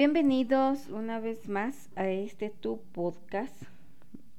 [0.00, 3.54] Bienvenidos una vez más a este tu podcast.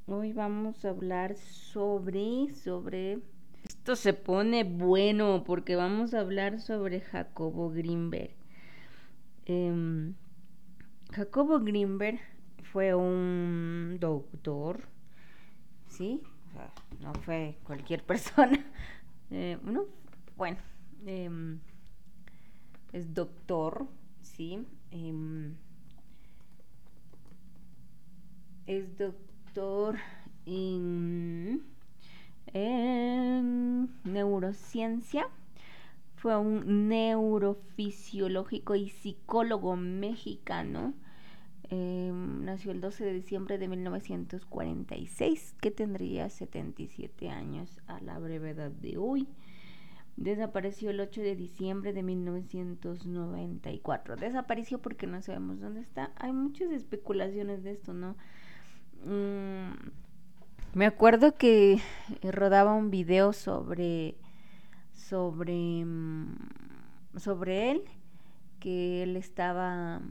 [0.08, 3.20] Hoy vamos a hablar sobre, sobre...
[3.64, 8.32] Esto se pone bueno porque vamos a hablar sobre Jacobo Greenberg.
[9.46, 10.16] Em,
[11.12, 12.20] Jacobo Greenberg
[12.64, 14.80] fue un doctor,
[15.90, 16.24] ¿sí?
[17.02, 18.66] no fue cualquier persona.
[19.30, 19.60] Eh,
[20.36, 20.58] bueno,
[21.06, 21.60] em,
[22.94, 23.86] es doctor,
[24.24, 24.66] ¿sí?
[24.92, 25.56] Em,
[28.68, 29.98] es doctor
[30.46, 31.64] en,
[34.04, 35.28] neurociencia.
[36.16, 40.94] Fue un neurofisiológico y psicólogo mexicano.
[41.70, 48.72] Em, nació el 12 de diciembre de 1946, que tendría 77 años a la brevedad
[48.72, 49.28] de hoy.
[50.18, 54.18] Desapareció el 8 de diciembre de 1994.
[54.18, 56.12] Desapareció porque no sabemos dónde está.
[56.18, 58.16] Hay muchas especulaciones de esto, ¿no?
[59.06, 59.72] Mm,
[60.74, 61.80] me acuerdo que
[62.22, 64.16] rodaba un video sobre
[64.94, 66.36] sobre mm,
[67.18, 67.84] sobre él
[68.60, 70.02] que él estaba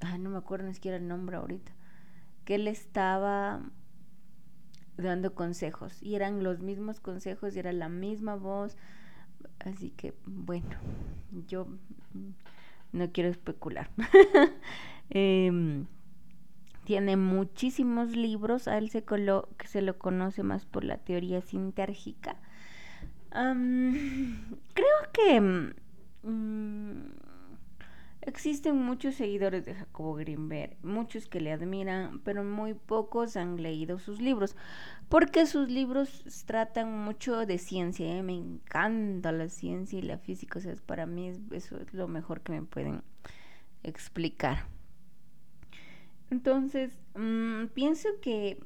[0.00, 1.72] ay, no me acuerdo ni siquiera el nombre ahorita
[2.44, 3.62] que él estaba
[4.96, 8.76] dando consejos y eran los mismos consejos y era la misma voz.
[9.60, 10.76] Así que bueno
[11.46, 11.66] yo
[12.92, 13.90] no quiero especular.
[15.10, 15.84] Em,
[16.84, 19.04] tiene muchísimos libros a él se,
[19.66, 22.36] se lo conoce más por la teoría sintérgica.
[23.34, 25.40] Creo que
[26.22, 27.02] mm,
[28.26, 33.98] Existen muchos seguidores de Jacobo Greenberg, muchos que le admiran, pero muy pocos han leído
[33.98, 34.56] sus libros,
[35.10, 38.16] porque sus libros tratan mucho de ciencia.
[38.16, 38.22] ¿eh?
[38.22, 42.40] Me encanta la ciencia y la física, o sea, para mí eso es lo mejor
[42.40, 43.02] que me pueden
[43.82, 44.64] explicar.
[46.30, 48.58] Entonces, mm, pienso que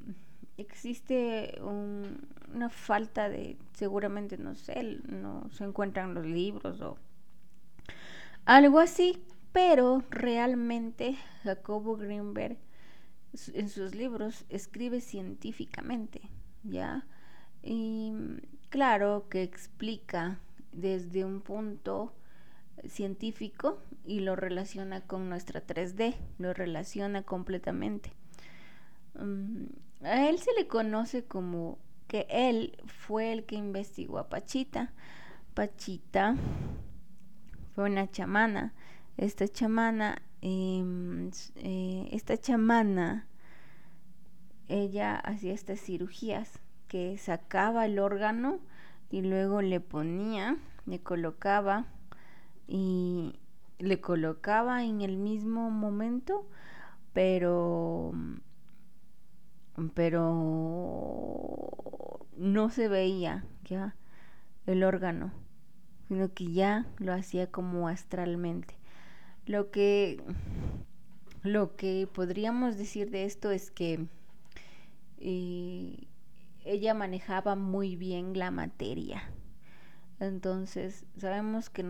[0.56, 6.96] existe una falta de, seguramente, no sé, no se encuentran los libros o
[8.44, 9.20] algo así
[9.52, 12.58] pero realmente Jacobo Greenberg
[13.52, 16.22] en sus libros escribe científicamente,
[16.64, 17.06] ¿ya?
[17.62, 18.12] Y
[18.70, 20.38] claro que explica
[20.72, 22.12] desde un punto
[22.86, 28.12] científico y lo relaciona con nuestra 3D, lo relaciona completamente.
[29.14, 29.64] Mm,
[30.04, 34.92] a él se le conoce como que él fue el que investigó a Pachita.
[35.54, 36.36] Pachita
[37.74, 38.72] fue una chamana
[39.18, 43.26] esta chamana, em, eh, esta chamana,
[44.68, 48.60] ella hacía estas cirugías que sacaba el órgano
[49.10, 50.56] y luego le ponía,
[50.86, 51.86] le colocaba
[52.68, 53.34] y
[53.78, 56.46] le colocaba en el mismo momento,
[57.12, 58.12] pero
[59.94, 60.28] pero
[62.36, 63.96] no se veía ya
[64.66, 65.32] el órgano,
[66.08, 68.77] sino que ya lo hacía como astralmente.
[69.48, 70.22] Lo que,
[71.42, 74.06] lo que podríamos decir de esto es que
[75.16, 76.06] eh,
[76.66, 79.22] ella manejaba muy bien la materia.
[80.20, 81.82] Entonces, sabemos que,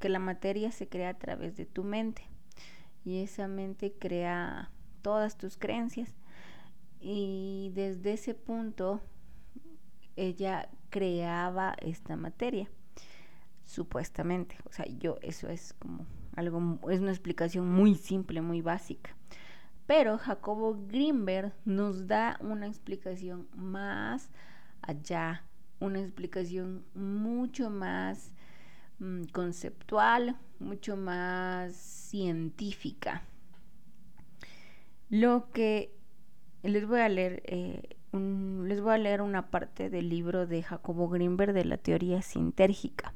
[0.00, 2.22] que la materia se crea a través de tu mente.
[3.04, 6.12] Y esa mente crea todas tus creencias.
[6.98, 9.00] Y desde ese punto
[10.16, 12.68] ella creaba esta materia
[13.64, 14.56] supuestamente.
[14.64, 16.04] O sea yo eso es como
[16.36, 19.16] es una explicación muy simple, muy básica.
[19.86, 24.30] Pero Jacobo Greenberg nos da una explicación más
[24.82, 25.44] allá,
[25.78, 28.32] una explicación mucho más
[28.98, 33.22] mm, conceptual, mucho más científica.
[35.08, 35.92] Lo que
[36.64, 41.08] les voy a leer, eh, les voy a leer una parte del libro de Jacobo
[41.08, 43.14] Greenberg de la teoría sintérgica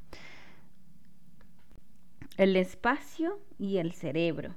[2.40, 4.54] el espacio y el cerebro.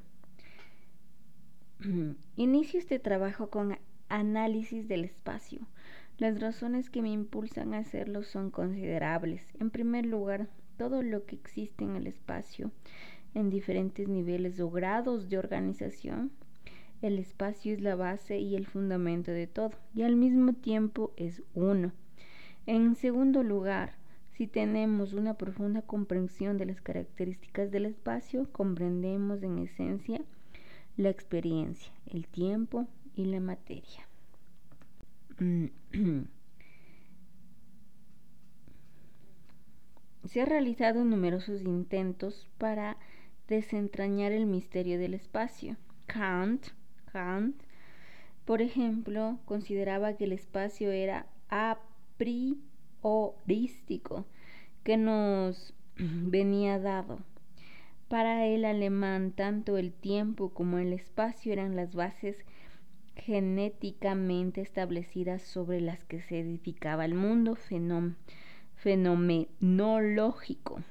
[2.38, 3.78] Inicio este trabajo con
[4.08, 5.68] análisis del espacio.
[6.18, 9.46] Las razones que me impulsan a hacerlo son considerables.
[9.60, 10.48] En primer lugar,
[10.78, 12.72] todo lo que existe en el espacio
[13.34, 16.32] en diferentes niveles o grados de organización.
[17.02, 21.44] El espacio es la base y el fundamento de todo y al mismo tiempo es
[21.54, 21.92] uno.
[22.66, 23.98] En segundo lugar,
[24.34, 30.22] si tenemos una profunda comprensión de las características del espacio, comprendemos en esencia
[30.98, 34.08] la experiencia, el tiempo y la materia.
[40.26, 42.98] Se han realizado numerosos intentos para
[43.48, 45.76] desentrañar el misterio del espacio.
[46.08, 46.68] Kant,
[47.12, 47.62] Kant,
[48.46, 51.78] por ejemplo, consideraba que el espacio era a
[53.04, 54.26] priorístico,
[54.84, 57.20] que nos venía dado.
[58.08, 62.38] Para el alemán, tanto el tiempo como el espacio eran las bases
[63.16, 67.58] genéticamente establecidas sobre las que se edificaba el mundo
[68.76, 70.82] fenomenológico.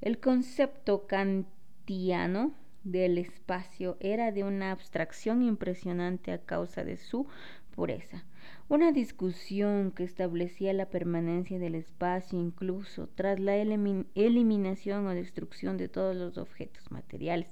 [0.00, 2.52] El concepto kantiano
[2.84, 7.26] del espacio era de una abstracción impresionante a causa de su
[7.74, 8.24] pureza.
[8.70, 15.88] Una discusión que establecía la permanencia del espacio incluso tras la eliminación o destrucción de
[15.88, 17.48] todos los objetos materiales,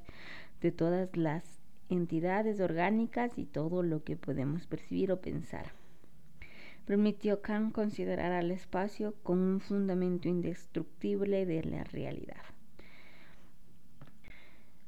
[0.60, 1.42] de todas las
[1.88, 5.72] entidades orgánicas y todo lo que podemos percibir o pensar.
[6.86, 12.44] Permitió Kant considerar al espacio como un fundamento indestructible de la realidad.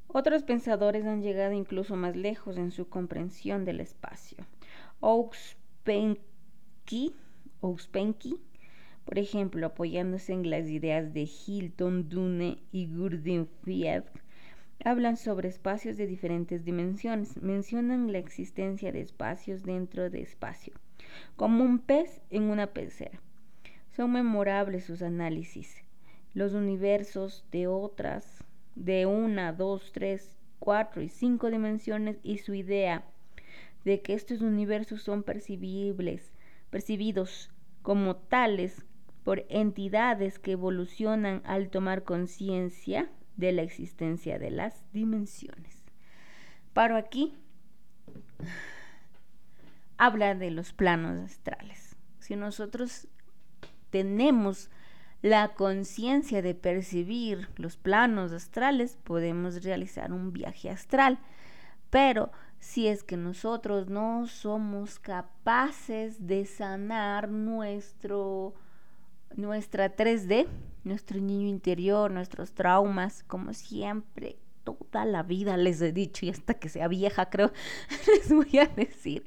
[0.06, 4.46] Otros pensadores han llegado incluso más lejos en su comprensión del espacio.
[7.60, 8.38] Ouspensky,
[9.04, 14.04] por ejemplo, apoyándose en las ideas de Hilton, Dune y Gurdjieff,
[14.84, 17.42] hablan sobre espacios de diferentes dimensiones.
[17.42, 20.74] Mencionan la existencia de espacios dentro de espacio,
[21.36, 23.20] como un pez en una pecera.
[23.90, 25.82] Son memorables sus análisis.
[26.34, 28.44] Los universos de otras
[28.76, 33.04] de una, dos, tres, cuatro y cinco dimensiones y su idea
[33.84, 36.32] de que estos universos son percibibles,
[36.70, 37.50] percibidos
[37.82, 38.84] como tales
[39.24, 45.82] por entidades que evolucionan al tomar conciencia de la existencia de las dimensiones.
[46.72, 47.34] Paro aquí.
[49.96, 51.96] Habla de los planos astrales.
[52.20, 53.08] Si nosotros
[53.90, 54.70] tenemos
[55.22, 61.18] la conciencia de percibir los planos astrales, podemos realizar un viaje astral.
[61.90, 68.54] Pero si es que nosotros no somos capaces de sanar nuestro
[69.36, 70.46] nuestra 3D,
[70.84, 76.54] nuestro niño interior, nuestros traumas, como siempre, toda la vida les he dicho y hasta
[76.54, 77.52] que sea vieja creo,
[78.06, 79.24] les voy a decir,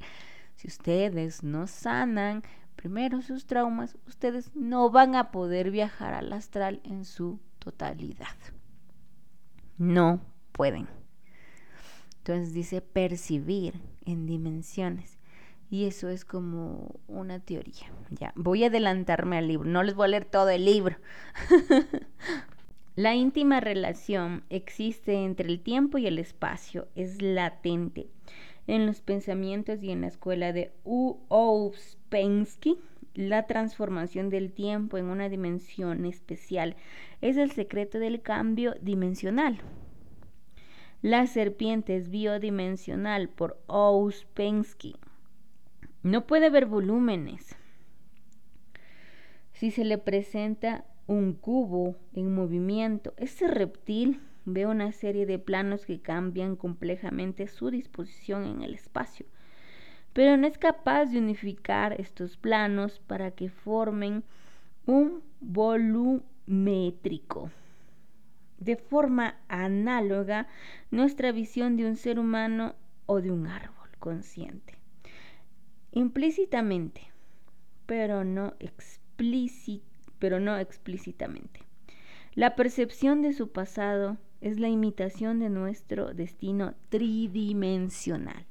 [0.56, 2.42] si ustedes no sanan
[2.76, 8.36] primero sus traumas, ustedes no van a poder viajar al astral en su totalidad.
[9.78, 10.20] No
[10.52, 10.86] pueden.
[12.26, 13.74] Entonces dice percibir
[14.06, 15.18] en dimensiones.
[15.68, 17.92] Y eso es como una teoría.
[18.08, 19.68] Ya, voy a adelantarme al libro.
[19.68, 20.96] No les voy a leer todo el libro.
[22.96, 26.88] La íntima relación existe entre el tiempo y el espacio.
[26.94, 28.06] Es latente
[28.66, 31.18] en los pensamientos y en la escuela de U.
[31.28, 32.78] Ouspensky,
[33.12, 36.74] la transformación del tiempo en una dimensión especial
[37.20, 39.60] es el secreto del cambio dimensional.
[41.04, 44.96] La serpiente es biodimensional por Ouspensky.
[46.02, 47.54] No puede ver volúmenes.
[49.52, 55.84] Si se le presenta un cubo en movimiento, este reptil ve una serie de planos
[55.84, 59.26] que cambian complejamente su disposición en el espacio,
[60.14, 64.24] pero no es capaz de unificar estos planos para que formen
[64.86, 67.50] un volumétrico.
[68.58, 70.48] De forma análoga,
[70.90, 72.74] nuestra visión de un ser humano
[73.06, 74.74] o de un árbol consciente.
[75.92, 77.02] Implícitamente,
[77.86, 78.54] pero no,
[80.18, 81.60] pero no explícitamente.
[82.34, 88.44] La percepción de su pasado es la imitación de nuestro destino tridimensional.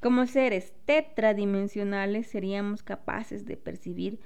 [0.00, 4.20] Como seres tetradimensionales seríamos capaces de percibir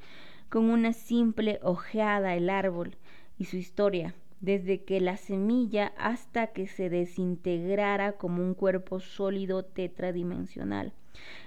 [0.51, 2.99] con una simple ojeada el árbol
[3.43, 9.65] y su historia, desde que la semilla hasta que se desintegrara como un cuerpo sólido
[9.65, 10.93] tetradimensional.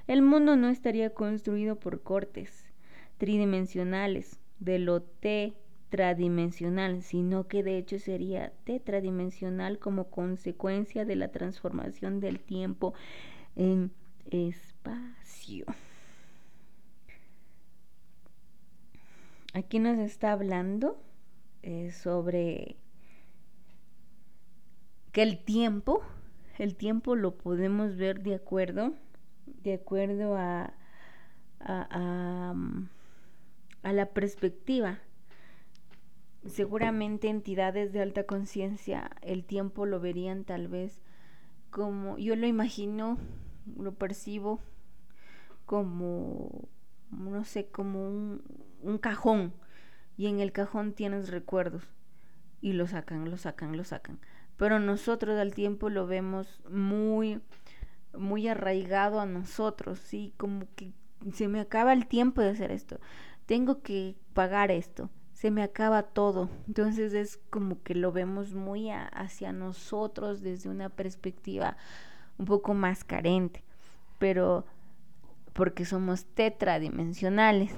[0.06, 2.66] El mundo no estaría construido por cortes
[3.18, 5.54] tridimensionales de lo T
[5.90, 12.94] tradimensional, sino que de hecho sería tetradimensional como consecuencia de la transformación del tiempo
[13.56, 13.90] en
[14.30, 15.66] espacio.
[19.54, 21.05] Aquí nos está hablando
[21.66, 22.78] eh, sobre
[25.12, 26.04] que el tiempo,
[26.60, 28.94] el tiempo lo podemos ver de acuerdo,
[29.64, 30.76] de acuerdo a,
[31.60, 32.54] a,
[33.82, 35.00] a la perspectiva.
[36.46, 41.02] Seguramente entidades de alta conciencia el tiempo lo verían tal vez
[41.72, 43.18] como yo lo imagino,
[43.76, 44.60] lo percibo
[45.66, 46.70] como,
[47.10, 48.08] no sé, como
[48.84, 49.52] un cajón
[50.18, 51.84] y en el cajón tienes recuerdos
[52.62, 54.20] y lo sacan, lo sacan, lo sacan.
[54.58, 57.42] Pero nosotros al tiempo lo vemos muy,
[58.18, 60.34] muy arraigado a nosotros, ¿sí?
[60.38, 60.94] Como que
[61.34, 63.00] se me acaba el tiempo de hacer esto,
[63.46, 66.50] tengo que pagar esto, se me acaba todo.
[66.68, 71.78] Entonces es como que lo vemos muy hacia nosotros desde una perspectiva
[72.38, 73.64] un poco más carente,
[74.18, 74.66] pero
[75.54, 77.72] porque somos tetradimensionales.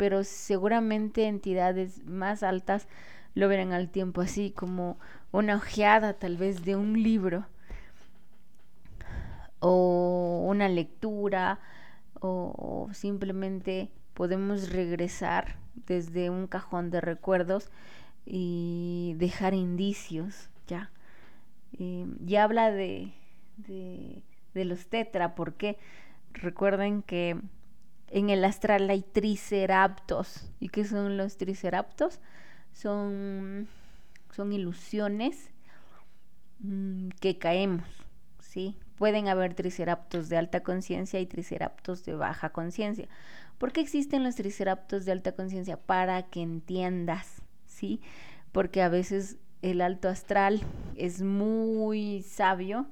[0.00, 2.88] Pero seguramente entidades más altas
[3.34, 4.98] lo verán al tiempo así como
[5.30, 7.44] una ojeada tal vez de un libro
[9.58, 11.60] o una lectura
[12.18, 17.68] o, simplemente podemos regresar desde un cajón de recuerdos
[18.24, 20.90] y dejar indicios ya.
[21.78, 23.12] Eh, y habla de,
[23.58, 24.22] de,
[24.54, 25.76] de los tetra porque
[26.32, 27.38] recuerden que
[28.10, 32.20] en el astral hay triceraptos y qué son los triceraptos
[32.72, 33.68] son
[34.34, 35.50] son ilusiones
[36.60, 37.86] mm, que caemos
[38.40, 43.08] sí pueden haber triceraptos de alta conciencia y triceraptos de baja conciencia.
[43.56, 45.78] ¿Por qué existen los triceraptos de alta conciencia?
[45.78, 48.02] Para que entiendas, ¿sí?
[48.52, 50.60] Porque a veces el alto astral
[50.96, 52.90] es muy sabio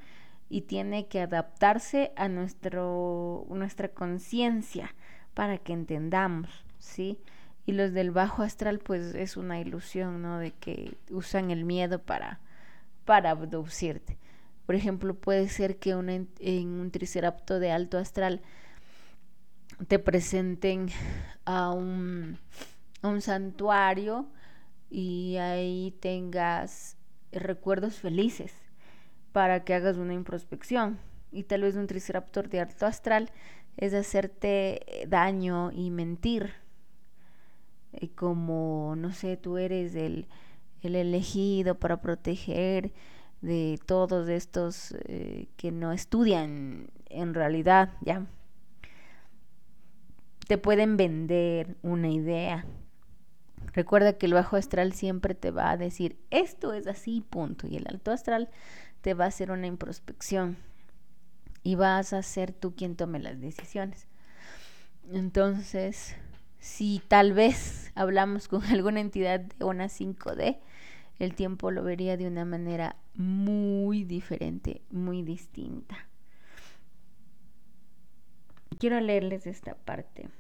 [0.49, 4.95] y tiene que adaptarse a nuestro, nuestra conciencia
[5.39, 7.17] para que entendamos, ¿sí?
[7.65, 10.41] Y los del bajo astral, pues es una ilusión, ¿no?
[10.41, 12.41] De que usan el miedo para,
[13.05, 14.19] para abducirte.
[14.67, 18.41] Por ejemplo, puede ser que en un tricerapto de alto astral
[19.87, 20.89] te presenten
[21.45, 22.37] a un,
[23.03, 24.27] a un santuario
[24.91, 26.97] y ahí tengas
[27.31, 28.53] recuerdos felices
[29.31, 30.99] para que hagas una introspección.
[31.31, 33.31] Y tal vez un triceraptor de alto astral
[33.79, 36.53] es hacerte daño y mentir.
[37.93, 40.27] Y como, no sé, tú eres el,
[40.83, 42.93] el elegido para proteger
[43.41, 48.27] de todos estos eh, que no estudian en realidad, ya.
[50.49, 52.67] Te pueden vender una idea.
[53.75, 57.69] Recuerda que el bajo astral siempre te va a decir, esto es así, punto.
[57.69, 58.49] Y el alto astral
[59.03, 60.57] te va a hacer una introspección.
[61.69, 64.07] Y vas a ser tú quien tome las decisiones.
[65.13, 66.17] Entonces,
[66.59, 70.61] si tal vez hablamos con alguna entidad de una 5D,
[71.19, 76.09] el tiempo lo vería de una manera muy diferente, muy distinta.
[78.79, 80.31] Quiero leerles esta parte.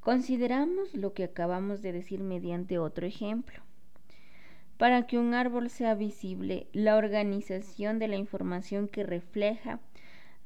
[0.00, 3.62] Consideramos lo que acabamos de decir mediante otro ejemplo.
[4.76, 9.78] Para que un árbol sea visible, la organización de la información que refleja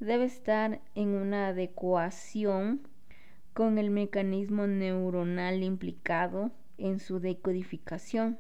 [0.01, 2.81] debe estar en una adecuación
[3.53, 8.39] con el mecanismo neuronal implicado en su decodificación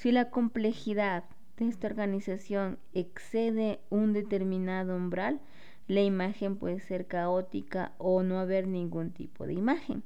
[0.00, 1.24] si la complejidad
[1.58, 5.40] de esta organización excede un determinado umbral,
[5.88, 10.02] la imagen puede ser caótica o no haber ningún tipo de imagen.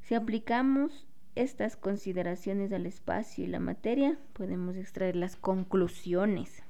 [0.00, 6.62] Si aplicamos estas consideraciones al espacio y la materia, podemos extraer las conclusiones.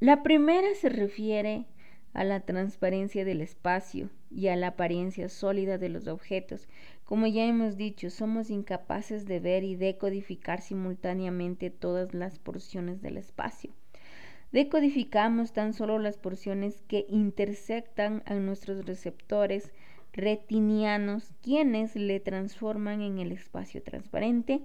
[0.00, 1.64] La primera se refiere
[2.12, 6.68] a la transparencia del espacio y a la apariencia sólida de los objetos.
[7.04, 13.16] Como ya hemos dicho, somos incapaces de ver y decodificar simultáneamente todas las porciones del
[13.16, 13.72] espacio.
[14.52, 19.72] Decodificamos tan solo las porciones que intersectan a nuestros receptores
[20.12, 24.60] retinianos, quienes le transforman en el espacio transparente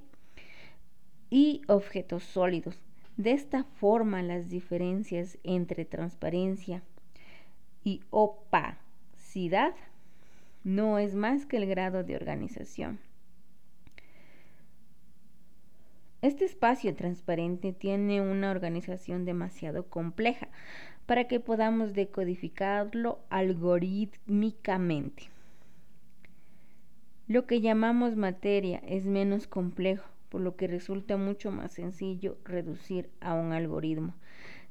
[1.32, 2.80] y objetos sólidos.
[3.18, 6.82] De esta forma, las diferencias entre transparencia,
[7.84, 9.74] y opacidad
[10.64, 13.00] no es más que el grado de organización.
[16.22, 20.48] Este espacio transparente tiene una organización demasiado compleja
[21.06, 25.24] para que podamos decodificarlo algorítmicamente.
[27.28, 33.12] Lo que llamamos materia es menos complejo, por lo que resulta mucho más sencillo reducir
[33.22, 34.16] a un algoritmo.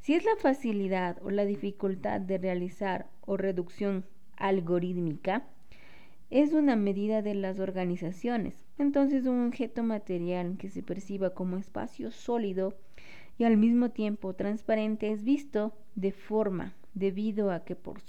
[0.00, 4.04] Si es la facilidad o la dificultad de realizar o reducción
[4.36, 5.44] algorítmica,
[6.30, 8.64] es una medida de las organizaciones.
[8.76, 12.74] Entonces un objeto material que se perciba como espacio sólido
[13.38, 18.00] y al mismo tiempo transparente es visto de forma debido a que por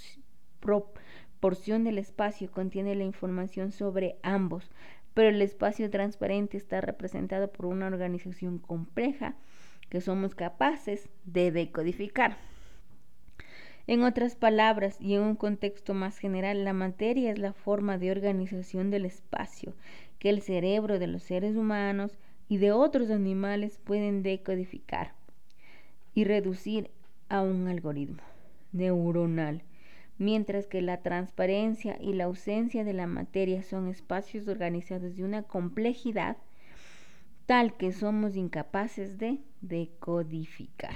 [1.38, 4.72] porción del espacio contiene la información sobre ambos,
[5.14, 9.36] pero el espacio transparente está representado por una organización compleja
[9.88, 12.36] que somos capaces de decodificar.
[13.86, 18.10] En otras palabras y en un contexto más general, la materia es la forma de
[18.10, 19.74] organización del espacio
[20.18, 22.18] que el cerebro de los seres humanos
[22.48, 25.12] y de otros animales pueden decodificar
[26.14, 26.90] y reducir
[27.28, 28.22] a un algoritmo
[28.72, 29.62] neuronal,
[30.18, 35.42] mientras que la transparencia y la ausencia de la materia son espacios organizados de una
[35.42, 36.36] complejidad
[37.46, 40.94] tal que somos incapaces de decodificar.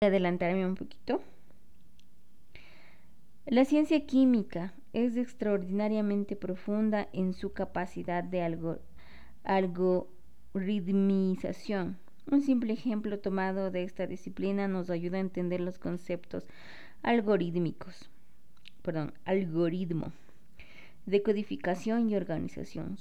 [0.00, 1.20] Voy a adelantarme un poquito.
[3.46, 8.42] La ciencia química es extraordinariamente profunda en su capacidad de
[9.44, 11.98] algoritmización.
[12.30, 16.46] Un simple ejemplo tomado de esta disciplina nos ayuda a entender los conceptos
[17.02, 18.10] algorítmicos,
[18.82, 20.12] perdón, algoritmo,
[21.06, 22.98] decodificación y organización.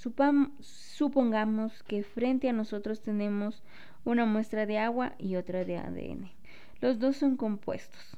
[0.62, 3.64] supongamos que frente a nosotros tenemos
[4.06, 6.32] una muestra de agua y otra de ADN.
[6.80, 8.16] Los dos son compuestos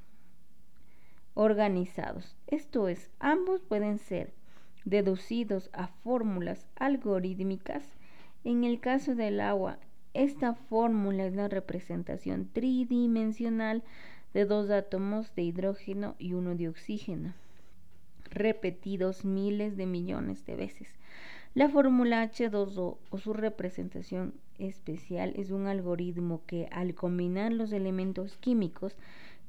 [1.34, 2.36] organizados.
[2.46, 4.32] Esto es, ambos pueden ser
[4.86, 7.84] deducidos a fórmulas algorítmicas.
[8.44, 9.80] En el caso del agua,
[10.24, 13.84] esta fórmula es la representación tridimensional
[14.34, 17.34] de dos átomos de hidrógeno y uno de oxígeno,
[18.30, 20.90] repetidos miles de millones de veces.
[21.56, 28.38] La fórmula H2O o su representación especial es un algoritmo que al combinar los elementos
[28.38, 28.98] químicos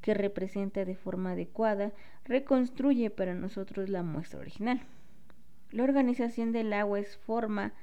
[0.01, 1.91] que representa de forma adecuada,
[2.25, 4.81] reconstruye para nosotros la muestra original.
[5.71, 7.73] La organización del agua es, forma,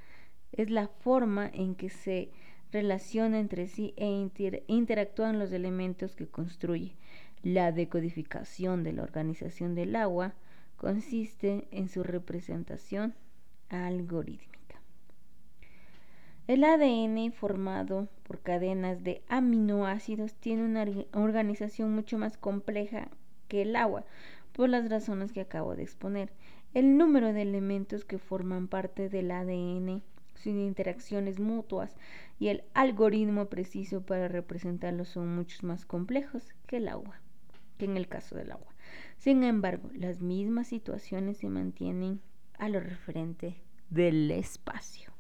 [0.53, 2.31] es la forma en que se
[2.73, 4.29] relaciona entre sí e
[4.67, 6.97] interactúan los elementos que construye.
[7.43, 10.35] La decodificación de la organización del agua
[10.77, 13.15] consiste en su representación
[13.69, 14.59] algorítmica.
[16.47, 23.09] El ADN formado por cadenas de aminoácidos tiene una organización mucho más compleja
[23.49, 24.05] que el agua,
[24.53, 26.33] por las razones que acabo de exponer.
[26.75, 30.03] El número de elementos que forman parte del ADN,
[30.35, 31.97] sus interacciones mutuas
[32.39, 37.21] y el algoritmo preciso para representarlos son muchos más complejos que el agua,
[37.79, 38.75] que en el caso del agua.
[39.19, 42.21] Sin embargo, las mismas situaciones se mantienen
[42.59, 43.57] a lo referente
[43.91, 45.13] del espacio.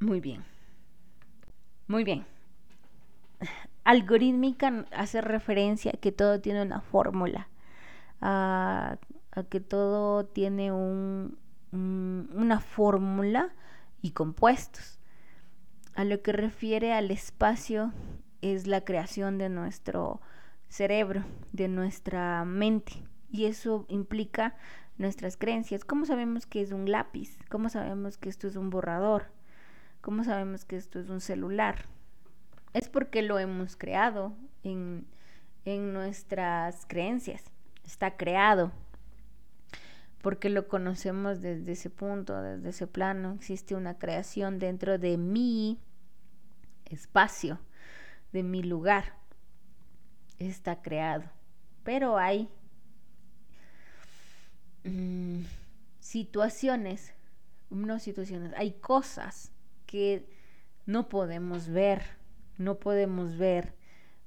[0.00, 0.42] Muy bien.
[1.86, 2.24] Muy bien.
[3.84, 7.48] Algorítmica hace referencia a que todo tiene una fórmula,
[8.20, 8.98] a,
[9.48, 11.38] que todo tiene un,
[11.72, 13.54] una fórmula
[14.02, 14.98] y compuestos.
[15.94, 17.92] A lo que refiere al espacio
[18.42, 20.20] es la creación de nuestro
[20.68, 22.92] cerebro, de nuestra mente.
[23.30, 24.56] Y eso implica
[24.98, 25.84] nuestras creencias.
[25.84, 27.38] ¿Cómo sabemos que es un lápiz?
[27.48, 29.26] ¿Cómo sabemos que esto es un borrador?
[30.00, 31.84] ¿Cómo sabemos que esto es un celular?
[32.72, 35.06] Es porque lo hemos creado en,
[35.64, 37.50] en nuestras creencias.
[37.84, 38.72] Está creado.
[40.22, 43.32] Porque lo conocemos desde ese punto, desde ese plano.
[43.34, 45.78] Existe una creación dentro de mi
[46.86, 47.58] espacio,
[48.32, 49.14] de mi lugar.
[50.38, 51.24] Está creado.
[51.84, 52.48] Pero hay
[54.84, 55.42] mm,
[56.00, 57.14] situaciones,
[57.70, 59.52] no situaciones, hay cosas
[59.86, 60.26] que
[60.86, 62.02] no podemos ver,
[62.58, 63.74] no podemos ver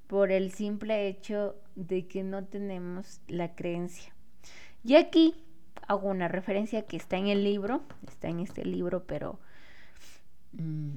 [0.08, 4.14] por el simple hecho de que no tenemos la creencia.
[4.84, 5.44] Y aquí
[5.88, 9.40] hago una referencia que está en el libro, está en este libro, pero
[10.54, 10.96] mm,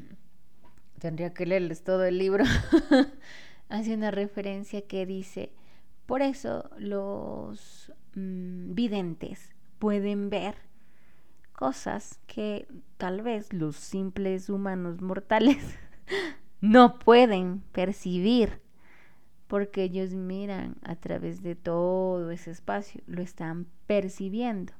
[0.98, 2.44] tendría que leerles todo el libro.
[3.68, 5.52] Hace una referencia que dice,
[6.06, 10.56] por eso los mm, videntes pueden ver
[11.52, 15.58] cosas que tal vez los simples humanos mortales
[16.60, 18.60] no pueden percibir
[19.46, 24.72] porque ellos miran a través de todo ese espacio, lo están percibiendo.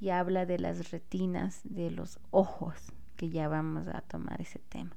[0.00, 4.96] Y habla de las retinas de los ojos, que ya vamos a tomar ese tema.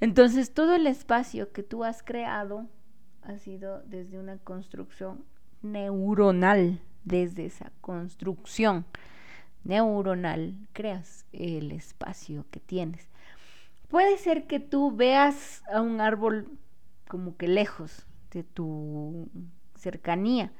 [0.00, 2.66] Entonces, todo el espacio que tú has creado
[3.22, 5.24] ha sido desde una construcción
[5.62, 8.84] neuronal, desde esa construcción
[9.64, 13.08] neuronal creas el espacio que tienes.
[13.88, 16.48] Puede ser que tú veas a un árbol
[17.12, 19.28] como que lejos de tu
[19.76, 20.50] cercanía,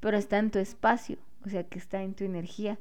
[0.00, 2.78] pero está en tu espacio, o sea que está en tu energía,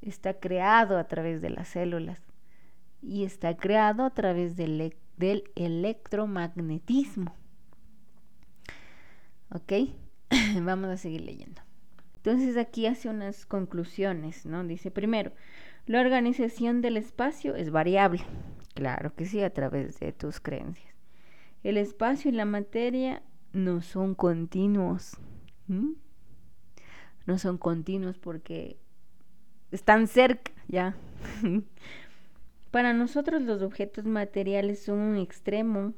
[0.00, 2.18] está creado a través de las células
[3.02, 7.34] y está creado a través del, del electromagnetismo.
[9.50, 9.90] ¿Ok?
[10.62, 11.60] Vamos a seguir leyendo.
[12.14, 14.64] Entonces aquí hace unas conclusiones, ¿no?
[14.64, 15.30] Dice, primero,
[15.84, 18.24] la organización del espacio es variable.
[18.72, 20.95] Claro que sí, a través de tus creencias.
[21.66, 25.16] El espacio y la materia no son continuos.
[25.66, 28.78] No son continuos porque
[29.72, 30.96] están cerca, ya.
[32.70, 35.94] Para nosotros los objetos materiales son un extremo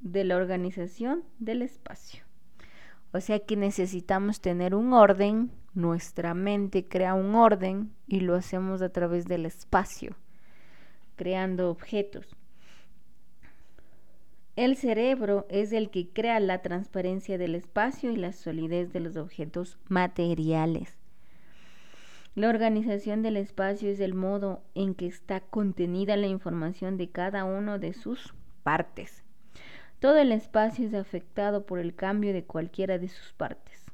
[0.00, 2.22] de la organización del espacio.
[3.12, 8.80] O sea que necesitamos tener un orden, nuestra mente crea un orden y lo hacemos
[8.80, 10.14] a través del espacio,
[11.16, 12.36] creando objetos.
[14.56, 19.16] El cerebro es el que crea la transparencia del espacio y la solidez de los
[19.16, 20.96] objetos materiales.
[22.36, 27.44] La organización del espacio es el modo en que está contenida la información de cada
[27.44, 29.24] uno de sus partes.
[29.98, 33.84] Todo el espacio es afectado por el cambio de cualquiera de sus partes.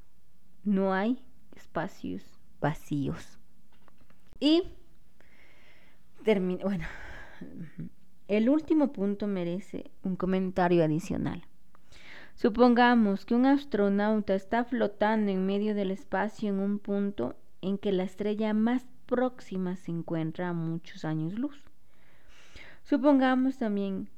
[0.63, 1.23] No hay
[1.57, 3.39] espacios vacíos.
[4.39, 4.65] Y
[6.23, 6.85] termino, bueno,
[8.31, 11.43] el último punto merece un comentario adicional.
[12.37, 17.91] Supongamos que un astronauta está flotando en medio del espacio en un punto en que
[17.91, 21.61] la estrella más próxima se encuentra a muchos años luz.
[22.85, 24.09] Supongamos también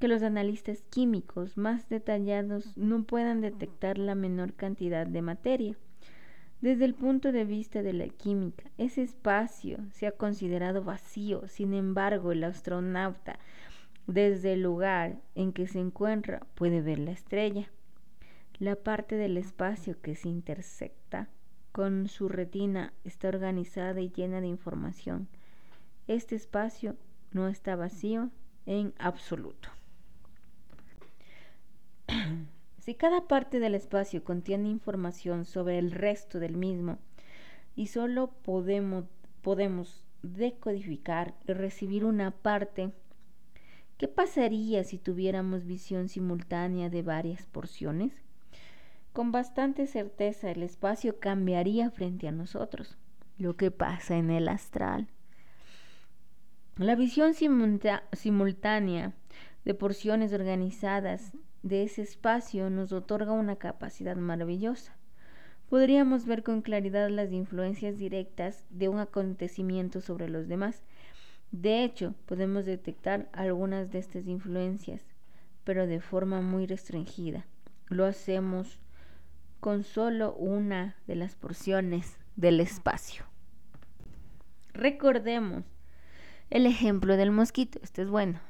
[0.00, 5.76] que los analistas químicos más detallados no puedan detectar la menor cantidad de materia.
[6.60, 11.46] Desde el punto de vista de la química, ese espacio se ha considerado vacío.
[11.46, 13.38] Sin embargo, el astronauta
[14.08, 17.70] desde el lugar en que se encuentra puede ver la estrella.
[18.58, 21.28] La parte del espacio que se intersecta
[21.70, 25.28] con su retina está organizada y llena de información.
[26.08, 26.96] Este espacio
[27.30, 28.30] no está vacío
[28.66, 29.68] en absoluto.
[32.88, 36.96] si cada parte del espacio contiene información sobre el resto del mismo
[37.76, 39.04] y solo podemos,
[40.22, 42.92] decodificar y recibir una parte
[43.98, 48.14] ¿Qué pasaría si tuviéramos visión simultánea de varias porciones?
[49.12, 52.96] Con bastante certeza el espacio cambiaría frente a nosotros,
[53.36, 55.08] lo que pasa en el astral.
[56.76, 59.12] La visión simultánea
[59.66, 64.96] de porciones organizadas de ese espacio nos otorga una capacidad maravillosa.
[65.68, 70.82] Podríamos ver con claridad las influencias directas de un acontecimiento sobre los demás
[71.50, 75.02] de hecho, podemos detectar algunas de estas influencias,
[75.64, 77.46] pero de forma muy restringida.
[77.86, 78.80] Lo hacemos
[79.58, 83.24] con solo una de las porciones del espacio.
[84.74, 85.64] Recordemos
[86.50, 87.80] el ejemplo del mosquito.
[87.82, 88.40] Este es bueno.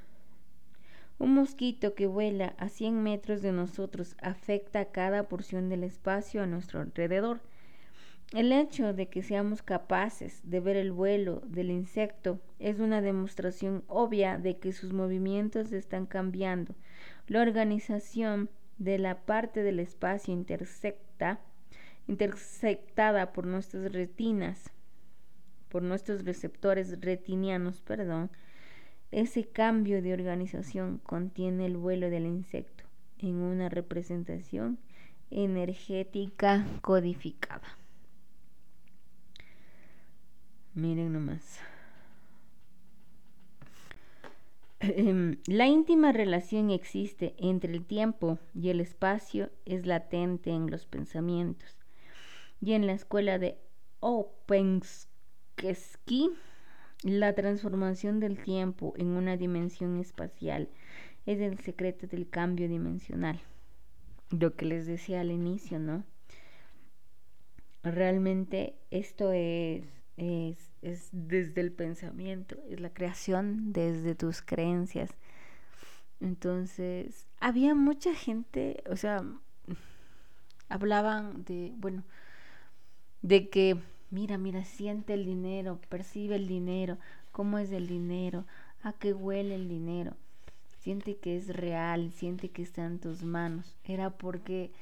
[1.18, 6.42] Un mosquito que vuela a 100 metros de nosotros afecta a cada porción del espacio
[6.42, 7.40] a nuestro alrededor
[8.34, 13.84] el hecho de que seamos capaces de ver el vuelo del insecto es una demostración
[13.86, 16.74] obvia de que sus movimientos están cambiando.
[17.26, 21.40] La organización de la parte del espacio intersecta,
[22.06, 24.72] intersectada por nuestras retinas,
[25.70, 28.30] por nuestros receptores retinianos, perdón,
[29.10, 32.84] ese cambio de organización contiene el vuelo del insecto
[33.18, 34.78] en una representación
[35.30, 37.78] energética codificada.
[40.74, 41.60] Miren nomás.
[44.80, 50.86] Em, la íntima relación existe entre el tiempo y el espacio es latente en los
[50.86, 51.76] pensamientos.
[52.60, 53.58] Y en la escuela de
[54.00, 55.08] Opensky,
[57.02, 60.68] la transformación del tiempo en una dimensión espacial
[61.26, 63.40] es el secreto del cambio dimensional.
[64.30, 66.04] Lo que les decía al inicio, ¿no?
[67.82, 69.84] Realmente esto es,
[70.16, 75.10] es es desde el pensamiento, es la creación desde tus creencias.
[76.20, 79.24] Entonces, había mucha gente, o sea,
[80.68, 82.04] hablaban de, bueno,
[83.22, 83.78] de que,
[84.10, 86.98] mira, mira, siente el dinero, percibe el dinero,
[87.32, 88.44] cómo es el dinero,
[88.82, 90.16] a qué huele el dinero,
[90.80, 93.76] siente que es real, siente que está en tus manos.
[93.84, 94.72] Era porque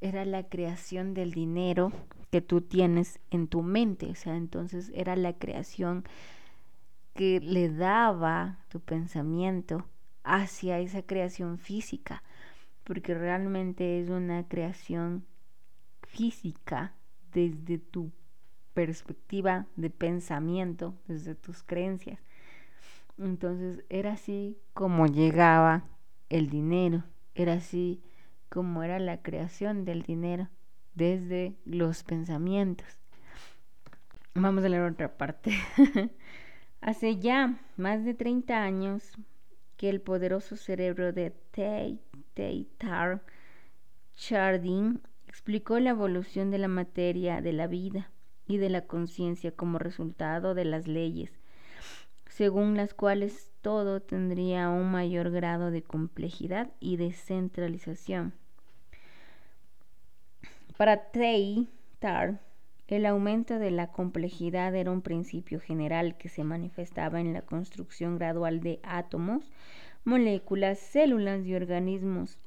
[0.00, 1.92] era la creación del dinero
[2.30, 6.04] que tú tienes en tu mente, o sea, entonces era la creación
[7.14, 9.84] que le daba tu pensamiento
[10.22, 12.22] hacia esa creación física,
[12.84, 15.24] porque realmente es una creación
[16.02, 16.92] física
[17.38, 18.10] desde tu
[18.74, 22.18] perspectiva de pensamiento, desde tus creencias.
[23.16, 25.84] Entonces era así como llegaba
[26.28, 28.02] el dinero, era así
[28.48, 30.48] como era la creación del dinero
[30.94, 32.88] desde los pensamientos.
[34.34, 35.52] Vamos a leer otra parte.
[36.80, 39.12] Hace ya más de 30 años
[39.76, 41.32] que el poderoso cerebro de
[42.34, 43.20] Teilhard
[44.16, 45.00] Chardin
[45.38, 48.10] explicó la evolución de la materia de la vida
[48.48, 51.30] y de la conciencia como resultado de las leyes,
[52.26, 58.34] según las cuales todo tendría un mayor grado de complejidad y descentralización.
[60.76, 61.12] Para
[62.00, 62.40] Tar,
[62.88, 68.18] el aumento de la complejidad era un principio general que se manifestaba en la construcción
[68.18, 69.48] gradual de átomos,
[70.04, 72.40] moléculas, células y organismos.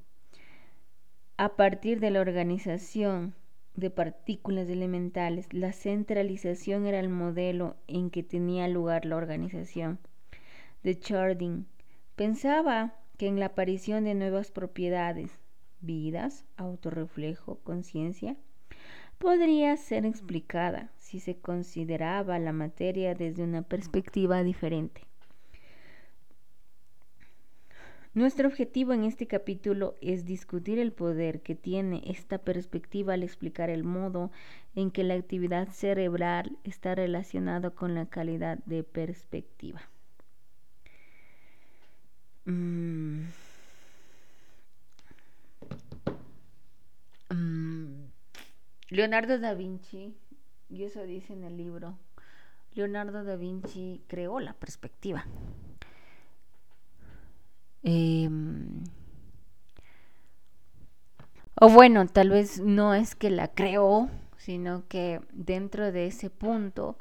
[1.41, 3.33] A partir de la organización
[3.73, 9.97] de partículas elementales, la centralización era el modelo en que tenía lugar la organización.
[10.83, 11.65] De Chardin
[12.15, 15.31] pensaba que en la aparición de nuevas propiedades,
[15.79, 18.37] vidas, autorreflejo, conciencia,
[19.17, 25.07] podría ser explicada si se consideraba la materia desde una perspectiva diferente.
[28.13, 33.69] Nuestro objetivo en este capítulo es discutir el poder que tiene esta perspectiva al explicar
[33.69, 34.31] el modo
[34.75, 39.81] en que la actividad cerebral está relacionada con la calidad de perspectiva.
[42.43, 43.21] Mm.
[47.29, 48.07] Mm.
[48.89, 50.17] Leonardo da Vinci,
[50.69, 51.97] y eso dice en el libro,
[52.73, 55.25] Leonardo da Vinci creó la perspectiva.
[57.83, 58.83] Em,
[61.55, 66.97] o bueno, tal vez no es que la creó, sino que dentro de ese punto,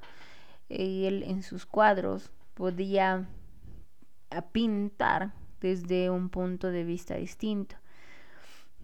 [0.69, 3.27] él en sus cuadros podía
[4.53, 7.77] pintar desde un punto de vista distinto.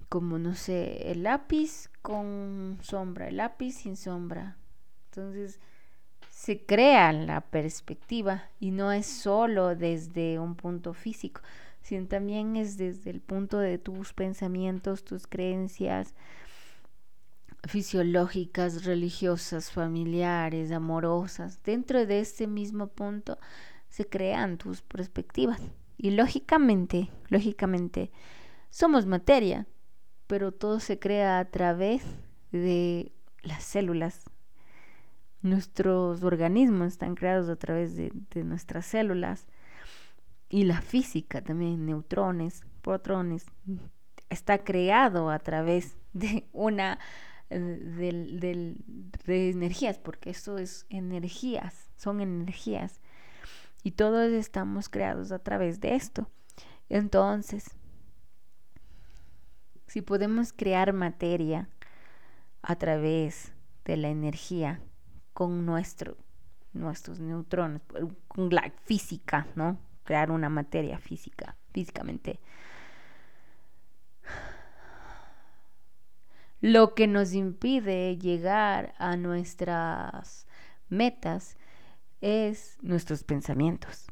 [0.09, 4.57] Como, no sé, el lápiz con sombra, el lápiz sin sombra.
[5.11, 5.61] Entonces,
[6.31, 11.41] se crea la perspectiva y no es solo desde un punto físico,
[11.87, 16.17] sino también es desde el punto de tus pensamientos, tus creencias
[17.63, 21.63] fisiológicas, religiosas, familiares, amorosas.
[21.63, 23.39] Dentro de este mismo punto
[23.89, 25.63] se crean tus perspectivas.
[25.97, 28.11] Y lógicamente, lógicamente,
[28.69, 29.69] somos materia,
[30.27, 32.03] pero todo se crea a través
[32.51, 34.25] de las células.
[35.41, 39.47] Nuestros organismos están creados a través de, de nuestras células
[40.49, 43.47] y la física también, neutrones, protones,
[44.31, 46.99] está creado a través de una
[47.51, 53.01] eh, de energías, porque eso es energías, son energías.
[53.83, 56.29] Y todos estamos creados a través de esto.
[56.89, 57.77] Entonces,
[59.87, 61.69] si podemos crear materia
[62.63, 63.53] a través
[63.85, 64.81] de la energía
[65.33, 66.17] con nuestro,
[66.73, 67.83] nuestros neutrones,
[68.27, 69.79] con la física, ¿no?
[70.07, 72.41] Crear una materia física, físicamente.
[76.63, 80.47] Lo que nos impide llegar a nuestras
[80.89, 81.59] metas
[82.23, 84.07] es nuestros pensamientos.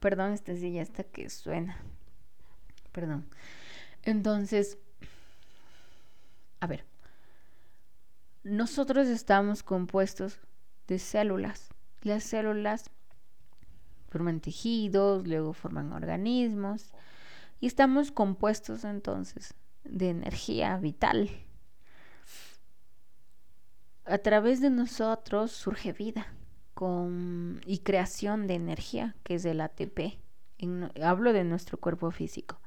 [0.00, 1.78] Perdón, esta silla hasta que suena.
[2.90, 3.26] Perdón.
[4.02, 4.78] Entonces,
[6.60, 6.84] a ver,
[8.42, 10.40] nosotros estamos compuestos
[10.86, 11.70] de células.
[12.02, 12.90] Las células
[14.14, 16.92] forman tejidos, luego forman organismos
[17.58, 21.28] y estamos compuestos entonces de energía vital.
[24.04, 26.28] A través de nosotros surge vida
[26.74, 30.20] con, y creación de energía, que es el ATP.
[31.02, 32.60] hablo de nuestro cuerpo físico.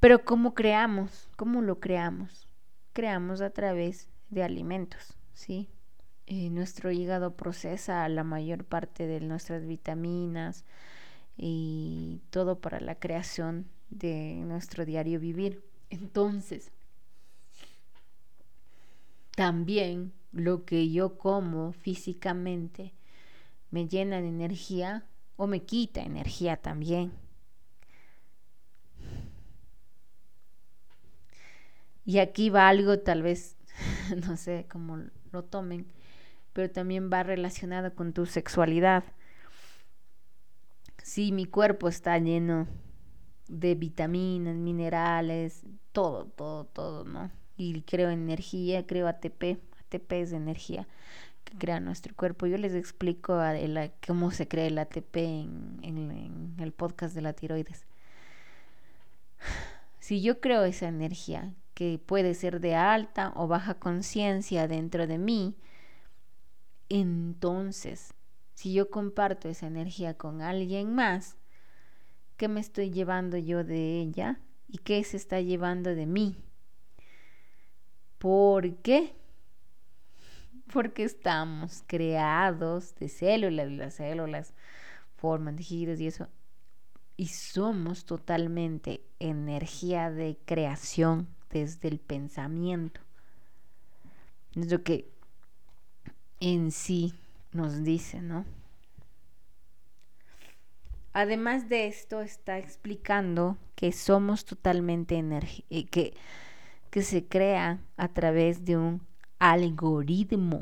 [0.00, 1.30] Pero ¿cómo creamos?
[1.36, 2.48] ¿Cómo lo creamos?
[2.92, 5.70] Creamos a través de alimentos, ¿sí?
[6.30, 10.66] Eh, nuestro hígado procesa la mayor parte de nuestras vitaminas
[11.38, 15.64] y todo para la creación de nuestro diario vivir.
[15.88, 16.70] Entonces,
[19.34, 22.92] también lo que yo como físicamente
[23.70, 27.10] me llena de energía o me quita energía también.
[32.04, 33.56] Y aquí va algo tal vez,
[34.28, 34.98] no sé cómo
[35.32, 35.86] lo tomen,
[36.58, 39.04] pero también va relacionado con tu sexualidad.
[41.00, 42.66] Si mi cuerpo está lleno
[43.46, 47.30] de vitaminas, minerales, todo, todo, todo, ¿no?
[47.56, 50.88] Y creo energía, creo ATP, ATP es energía
[51.44, 52.48] que crea nuestro cuerpo.
[52.48, 53.40] Yo les explico
[54.04, 57.86] cómo se crea el ATP en, en el podcast de la tiroides.
[60.00, 65.18] Si yo creo esa energía, que puede ser de alta o baja conciencia dentro de
[65.18, 65.54] mí,
[66.88, 68.14] entonces,
[68.54, 71.36] si yo comparto esa energía con alguien más,
[72.36, 74.40] ¿qué me estoy llevando yo de ella?
[74.68, 76.36] ¿Y qué se está llevando de mí?
[78.18, 79.14] ¿Por qué?
[80.72, 84.54] porque estamos creados de células las células
[85.16, 86.28] forman tejidos y eso.
[87.16, 93.00] Y somos totalmente energía de creación desde el pensamiento.
[94.54, 95.10] Es lo que
[96.40, 97.14] en sí
[97.52, 98.44] nos dice, ¿no?
[101.12, 105.18] Además de esto, está explicando que somos totalmente
[105.70, 106.14] eh, que,
[106.90, 109.00] que se crea a través de un
[109.38, 110.60] algoritmo,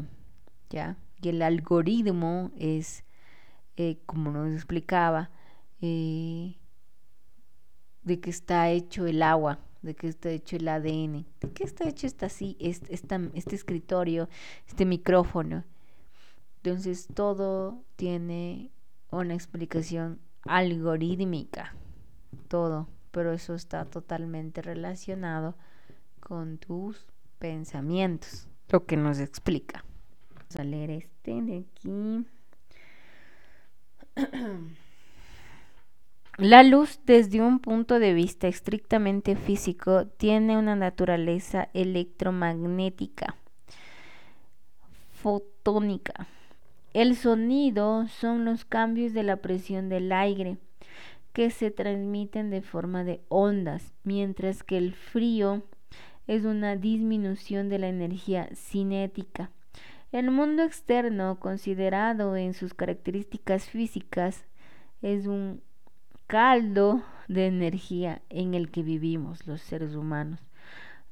[0.70, 0.96] ¿ya?
[1.20, 3.04] Y el algoritmo es,
[3.76, 5.30] eh, como nos explicaba,
[5.80, 6.56] eh,
[8.02, 11.88] de que está hecho el agua, de que está hecho el ADN, de que está
[11.88, 12.96] hecho esta, este,
[13.34, 14.28] este escritorio,
[14.66, 15.64] este micrófono.
[16.56, 18.70] Entonces todo tiene
[19.10, 21.74] una explicación algorítmica,
[22.48, 25.56] todo, pero eso está totalmente relacionado
[26.20, 27.06] con tus
[27.38, 29.84] pensamientos, lo que nos explica.
[30.34, 32.26] Vamos a leer este de aquí.
[36.38, 43.36] La luz desde un punto de vista estrictamente físico tiene una naturaleza electromagnética,
[45.14, 46.26] fotónica.
[46.92, 50.58] El sonido son los cambios de la presión del aire
[51.32, 55.62] que se transmiten de forma de ondas, mientras que el frío
[56.26, 59.50] es una disminución de la energía cinética.
[60.12, 64.44] El mundo externo, considerado en sus características físicas,
[65.00, 65.62] es un
[66.26, 70.40] caldo de energía en el que vivimos los seres humanos.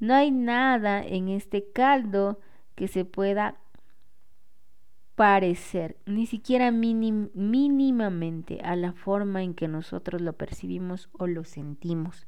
[0.00, 2.40] No hay nada en este caldo
[2.74, 3.57] que se pueda
[5.14, 12.27] parecer, ni siquiera mínimamente, a la forma en que nosotros lo percibimos o lo sentimos.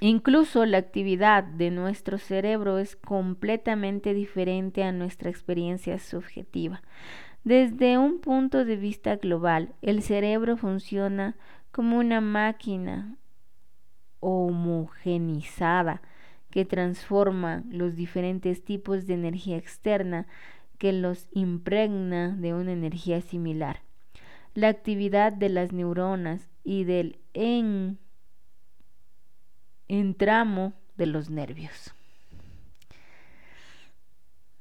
[0.00, 6.80] Incluso la actividad de nuestro cerebro es completamente diferente a nuestra experiencia subjetiva.
[7.44, 11.36] Desde un punto de vista global, el cerebro funciona
[11.72, 13.16] como una máquina
[14.20, 16.02] homogenizada
[16.50, 20.26] que transforma los diferentes tipos de energía externa
[20.76, 23.80] que los impregna de una energía similar.
[24.54, 27.98] La actividad de las neuronas y del en,
[29.88, 31.94] entramo de los nervios.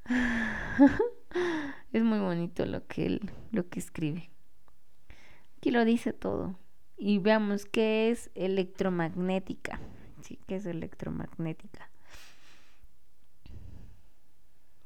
[1.91, 4.29] Es muy bonito lo que él, lo que escribe.
[5.57, 6.57] Aquí lo dice todo.
[6.97, 9.79] Y veamos qué es electromagnética.
[10.21, 11.89] Sí, qué es electromagnética.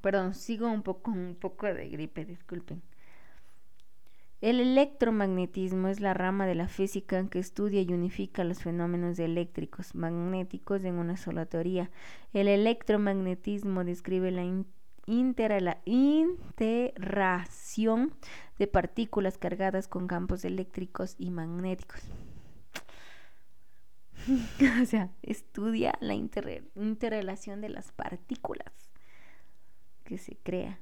[0.02, 2.82] Perdón, sigo un poco, un poco de gripe, disculpen.
[4.42, 9.96] El electromagnetismo es la rama de la física que estudia y unifica los fenómenos eléctricos,
[9.96, 11.90] magnéticos en una sola teoría.
[12.34, 14.44] El electromagnetismo describe la la
[15.06, 16.38] interacción
[18.58, 22.02] de partículas cargadas con campos eléctricos y magnéticos.
[24.82, 28.72] o sea, estudia la interrelación de las partículas
[30.04, 30.80] que se crea.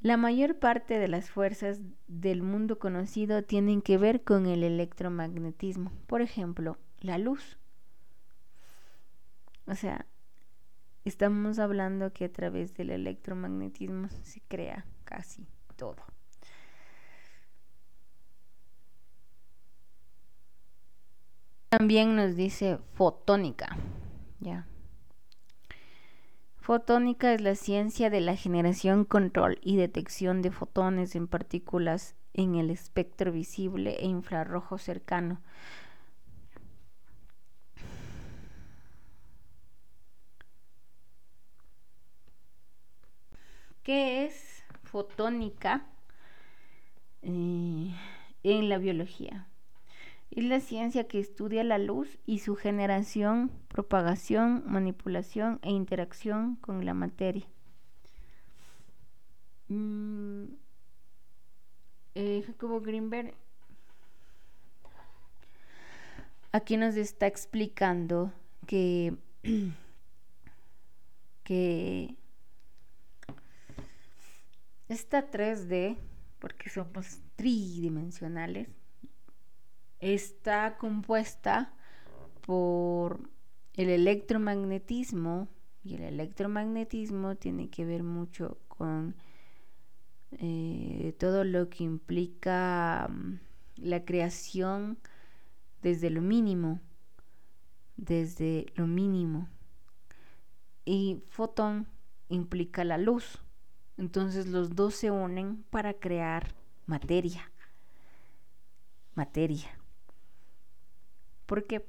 [0.00, 5.92] La mayor parte de las fuerzas del mundo conocido tienen que ver con el electromagnetismo.
[6.06, 7.58] Por ejemplo, la luz.
[9.66, 10.06] O sea,
[11.04, 15.96] Estamos hablando que a través del electromagnetismo se crea casi todo.
[21.70, 23.76] También nos dice fotónica,
[24.40, 24.66] ya.
[26.56, 32.56] Fotónica es la ciencia de la generación, control y detección de fotones en partículas en
[32.56, 35.40] el espectro visible e infrarrojo cercano
[43.90, 45.84] ¿Qué es fotónica
[47.22, 47.92] eh,
[48.44, 49.48] en la biología?
[50.30, 56.84] Es la ciencia que estudia la luz y su generación, propagación, manipulación e interacción con
[56.84, 57.48] la materia.
[59.66, 60.44] Mm,
[62.14, 63.34] eh, Jacobo Greenberg
[66.52, 68.32] aquí nos está explicando
[68.68, 69.16] que,
[71.42, 72.19] que
[74.90, 75.98] esta 3D,
[76.40, 78.68] porque somos tridimensionales,
[80.00, 81.72] está compuesta
[82.40, 83.20] por
[83.74, 85.46] el electromagnetismo
[85.84, 89.14] y el electromagnetismo tiene que ver mucho con
[90.32, 93.38] eh, todo lo que implica mm,
[93.76, 94.98] la creación
[95.82, 96.80] desde lo mínimo,
[97.96, 99.48] desde lo mínimo.
[100.84, 101.86] y fotón
[102.28, 103.40] implica la luz.
[104.00, 106.54] Entonces los dos se unen para crear
[106.86, 107.52] materia.
[109.14, 109.68] Materia.
[111.44, 111.84] Porque,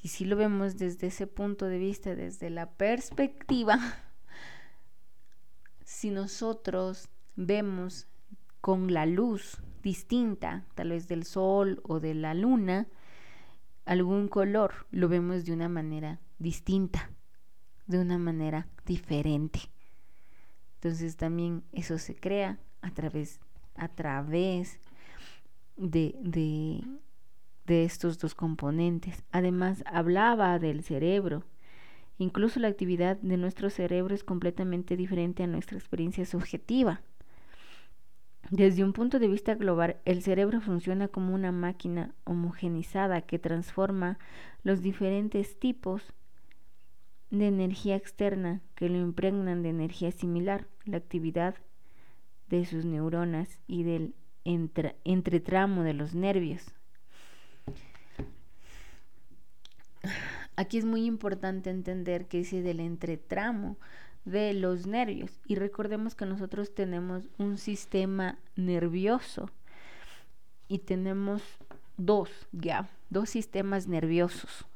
[0.00, 3.76] y si lo vemos desde ese punto de vista, desde la perspectiva,
[5.84, 8.06] si nosotros vemos
[8.62, 12.88] con la luz distinta, tal vez del sol o de la luna,
[13.84, 17.10] algún color, lo vemos de una manera distinta,
[17.86, 19.70] de una manera diferente.
[20.82, 23.38] Entonces también eso se crea a través,
[23.76, 24.80] a través
[25.76, 26.82] de, de,
[27.66, 29.22] de estos dos componentes.
[29.30, 31.44] Además, hablaba del cerebro.
[32.16, 37.02] Incluso la actividad de nuestro cerebro es completamente diferente a nuestra experiencia subjetiva.
[38.50, 44.18] Desde un punto de vista global, el cerebro funciona como una máquina homogenizada que transforma
[44.62, 46.14] los diferentes tipos
[47.30, 51.54] de energía externa que lo impregnan de energía similar, la actividad
[52.48, 54.14] de sus neuronas y del
[54.44, 56.74] entretramo de los nervios.
[60.56, 63.78] Aquí es muy importante entender que dice del entretramo
[64.24, 65.40] de los nervios.
[65.46, 69.50] Y recordemos que nosotros tenemos un sistema nervioso
[70.68, 71.42] y tenemos
[71.96, 74.66] dos, ya, dos sistemas nerviosos.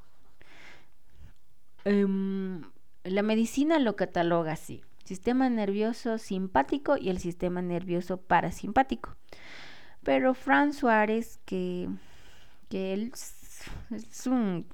[1.85, 2.63] Em,
[3.05, 9.17] la medicina lo cataloga así, sistema nervioso simpático y el sistema nervioso parasimpático.
[10.03, 11.89] Pero Fran Suárez, que,
[12.69, 13.13] que él
[13.91, 14.67] es un,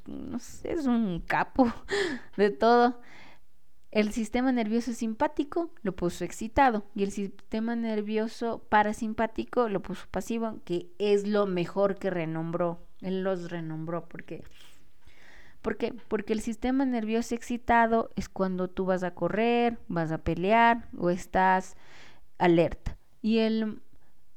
[0.64, 1.72] es un capo
[2.36, 3.00] de todo,
[3.90, 10.61] el sistema nervioso simpático lo puso excitado y el sistema nervioso parasimpático lo puso pasivo,
[10.64, 12.86] que es lo mejor que renombró.
[13.00, 14.44] Él los renombró porque
[15.62, 15.92] ¿Por qué?
[16.08, 21.11] Porque el sistema nervioso excitado es cuando tú vas a correr, vas a pelear o
[21.11, 21.76] estás
[22.38, 22.96] alerta.
[23.20, 23.82] Y el,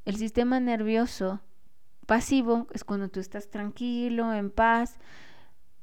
[0.06, 1.40] el sistema nervioso
[2.06, 5.00] pasivo es cuando tú estás tranquilo, en paz.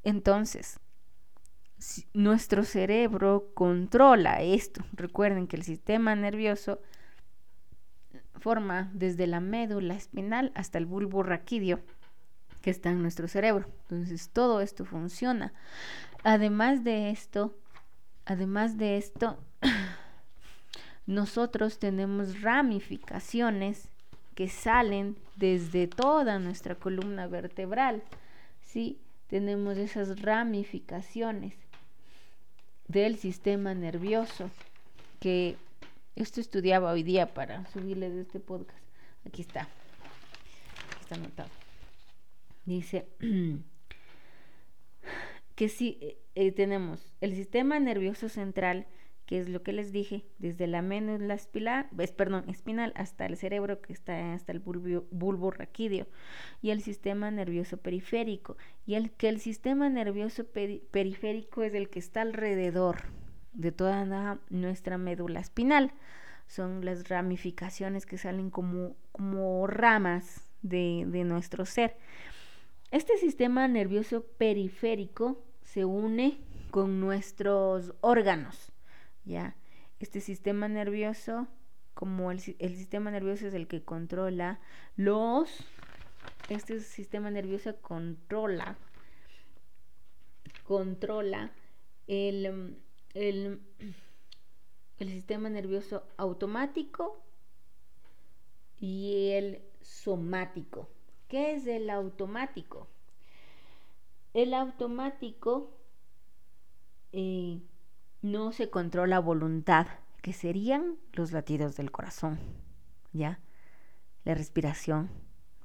[0.03, 0.79] Entonces,
[2.13, 4.85] nuestro cerebro controla esto.
[4.93, 6.81] Recuerden que el sistema nervioso
[8.39, 11.81] forma desde la médula espinal hasta el bulbo raquídeo
[12.63, 13.67] que está en nuestro cerebro.
[13.83, 15.53] Entonces todo esto funciona.
[16.23, 17.55] Además de esto,
[18.27, 19.39] además de esto,
[21.07, 23.89] nosotros tenemos ramificaciones
[24.35, 28.03] que salen desde toda nuestra columna vertebral.
[28.65, 28.99] ¿sí?
[29.29, 31.55] Tenemos esas ramificaciones
[32.89, 34.51] del sistema nervioso
[35.21, 35.57] que
[36.17, 38.81] esto estudiaba hoy día para subirles este podcast.
[39.27, 39.63] Aquí está.
[39.63, 41.70] Aquí está anotado.
[42.71, 43.09] Dice
[45.57, 48.87] que si eh, eh, tenemos el sistema nervioso central,
[49.27, 53.81] que es lo que les dije, desde la médula espinal, perdón, espinal hasta el cerebro,
[53.81, 56.07] que está hasta el bulbo, raquídeo,
[56.63, 58.57] y el sistema nervioso periférico,
[58.87, 63.03] y el que el sistema nervioso periférico es el que está alrededor
[63.53, 65.93] de toda nuestra médula espinal.
[66.47, 71.97] Son las ramificaciones que salen como, como ramas de, de nuestro ser.
[72.91, 76.39] Este sistema nervioso periférico se une
[76.73, 78.73] con nuestros órganos,
[79.25, 79.55] ¿ya?
[80.01, 81.47] Este sistema nervioso,
[81.95, 84.59] como el, sistema nervioso es el que controla
[84.97, 85.65] los,
[86.49, 88.77] este sistema nervioso controla,
[90.65, 91.53] controla
[92.09, 92.77] el,
[93.15, 93.61] el,
[94.99, 97.23] el sistema nervioso automático
[98.81, 100.89] y el somático.
[101.31, 102.89] ¿Qué es el automático?
[104.35, 105.71] El automático
[107.13, 107.61] eh,
[108.21, 109.87] no se controla voluntad,
[110.23, 112.41] que serían los latidos del corazón,
[113.13, 113.39] ¿ya?
[114.25, 115.09] La respiración.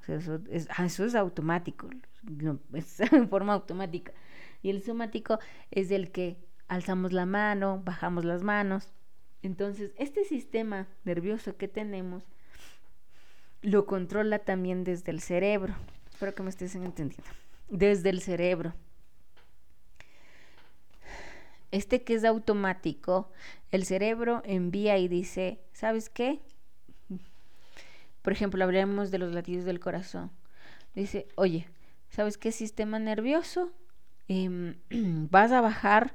[0.07, 1.89] eso, es, ah, eso, es, automático,
[2.73, 4.13] es en forma automática.
[4.61, 5.39] Y el somático
[5.71, 6.37] es el que
[6.67, 8.93] alzamos la mano, bajamos las manos.
[9.41, 12.23] Entonces, este sistema nervioso que tenemos
[13.65, 15.75] lo controla también desde el cerebro.
[16.11, 17.29] Espero que me estés entendiendo.
[17.67, 18.73] Desde el cerebro.
[21.71, 23.31] Este que es automático,
[23.71, 26.39] el cerebro envía y dice, ¿sabes qué?
[28.21, 30.31] Por ejemplo, hablemos de los latidos del corazón.
[30.93, 31.67] Dice, oye,
[32.09, 33.71] ¿sabes qué sistema nervioso?
[34.27, 34.75] Em,
[35.29, 36.13] vas a bajar,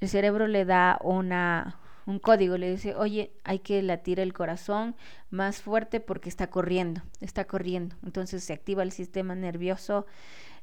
[0.00, 4.94] el cerebro le da una, un código, le dice, oye, hay que latir el corazón
[5.30, 7.96] más fuerte porque está corriendo, está corriendo.
[8.04, 10.06] Entonces se activa el sistema nervioso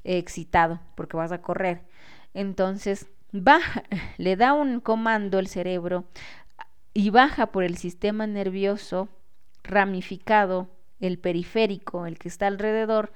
[0.03, 1.81] excitado porque vas a correr.
[2.33, 3.83] Entonces baja,
[4.17, 6.05] le da un comando el cerebro
[6.93, 9.09] y baja por el sistema nervioso
[9.63, 10.69] ramificado,
[10.99, 13.11] el periférico, el que está alrededor,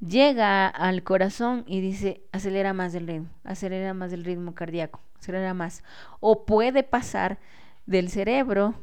[0.00, 5.54] llega al corazón y dice, acelera más el ritmo, acelera más el ritmo cardíaco, acelera
[5.54, 5.82] más.
[6.20, 7.38] O puede pasar
[7.86, 8.74] del cerebro,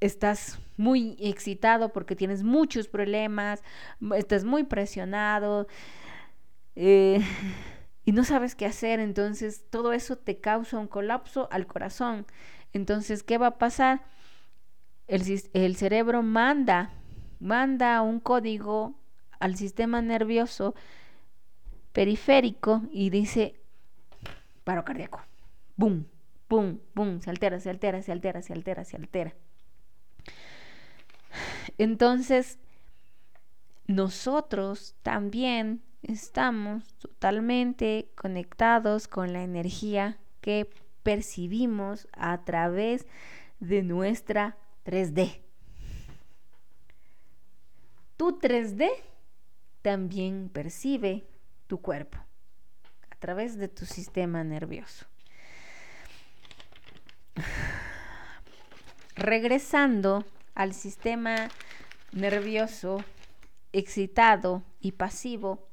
[0.00, 3.62] estás muy excitado porque tienes muchos problemas,
[4.16, 5.66] estás muy presionado
[6.74, 7.20] eh,
[8.04, 12.26] y no sabes qué hacer, entonces todo eso te causa un colapso al corazón.
[12.72, 14.04] Entonces, ¿qué va a pasar?
[15.06, 15.22] El,
[15.52, 16.90] el cerebro manda,
[17.40, 18.94] manda un código
[19.40, 20.74] al sistema nervioso
[21.92, 23.60] periférico y dice
[24.64, 25.29] paro cardíaco.
[25.80, 26.06] Boom,
[26.46, 29.34] boom, boom, se altera, se altera, se altera, se altera, se altera.
[31.78, 32.58] Entonces,
[33.86, 40.68] nosotros también estamos totalmente conectados con la energía que
[41.02, 43.06] percibimos a través
[43.58, 45.40] de nuestra 3D.
[48.18, 48.86] Tu 3D
[49.80, 51.26] también percibe
[51.68, 52.18] tu cuerpo
[53.10, 55.09] a través de tu sistema nervioso.
[59.20, 61.50] Regresando al sistema
[62.10, 63.04] nervioso
[63.70, 65.68] excitado y pasivo,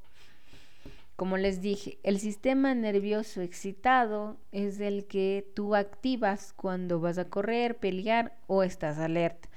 [1.16, 7.30] como les dije, el sistema nervioso excitado es el que tú activas cuando vas a
[7.30, 9.48] correr, pelear o estás alerta.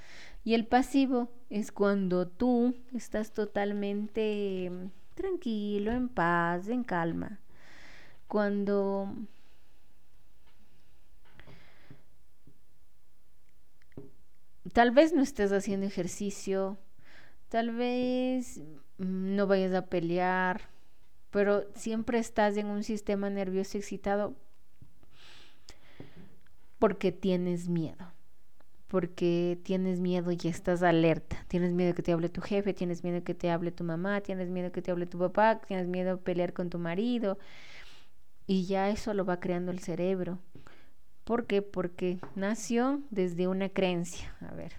[0.45, 4.71] Y el pasivo es cuando tú estás totalmente
[5.17, 7.41] tranquilo, en paz, en calma.
[8.29, 9.13] Cuando
[14.73, 16.79] tal vez no estés haciendo ejercicio,
[17.49, 18.61] tal vez
[18.99, 20.69] no vayas a pelear,
[21.31, 24.35] pero siempre estás en un sistema nervioso excitado
[26.79, 28.13] porque tienes miedo
[28.91, 31.45] porque tienes miedo y estás alerta.
[31.47, 34.49] Tienes miedo que te hable tu jefe, tienes miedo que te hable tu mamá, tienes
[34.49, 37.39] miedo que te hable tu papá, tienes miedo de pelear con tu marido.
[38.49, 40.41] Y ya eso lo va creando el cerebro.
[41.31, 41.63] ¿Por qué?
[41.63, 44.35] Porque nació desde una creencia.
[44.41, 44.73] A ver.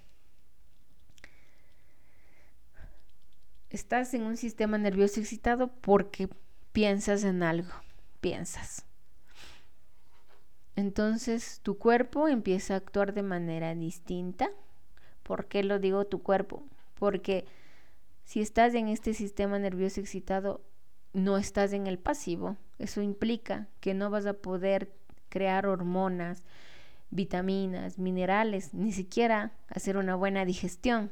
[3.70, 6.28] Estás en un sistema nervioso excitado porque
[6.74, 7.72] piensas en algo.
[8.20, 8.86] Piensas.
[10.76, 14.50] Entonces tu cuerpo empieza a actuar de manera distinta.
[15.24, 16.66] ¿Por qué lo digo tu cuerpo?
[16.96, 17.46] Porque
[18.26, 20.60] si estás en este sistema nervioso excitado,
[21.14, 22.58] no estás en el pasivo.
[22.78, 24.92] Eso implica que no vas a poder
[25.32, 26.44] crear hormonas,
[27.10, 31.10] vitaminas, minerales, ni siquiera hacer una buena digestión.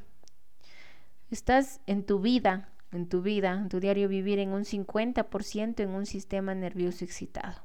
[1.32, 5.90] Estás en tu vida, en tu vida, en tu diario vivir en un 50% en
[5.90, 7.62] un sistema nervioso excitado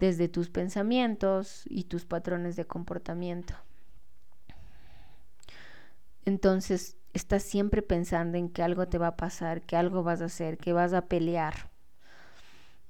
[0.00, 3.54] desde tus pensamientos y tus patrones de comportamiento.
[6.24, 10.26] Entonces, estás siempre pensando en que algo te va a pasar, que algo vas a
[10.26, 11.70] hacer, que vas a pelear.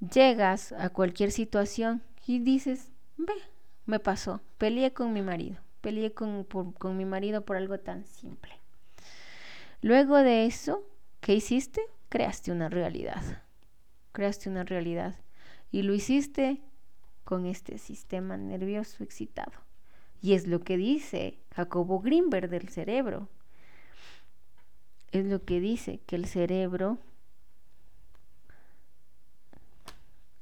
[0.00, 3.34] Llegas a cualquier situación y dices, ve,
[3.86, 8.52] me pasó, peleé con mi marido, peleé con, con mi marido por algo tan simple.
[9.82, 10.84] Luego de eso,
[11.20, 11.80] ¿qué hiciste?
[12.08, 13.22] Creaste una realidad.
[14.12, 15.16] Creaste una realidad.
[15.72, 16.60] Y lo hiciste
[17.24, 19.52] con este sistema nervioso excitado.
[20.20, 23.28] Y es lo que dice Jacobo Greenberg del cerebro.
[25.12, 26.98] Es lo que dice que el cerebro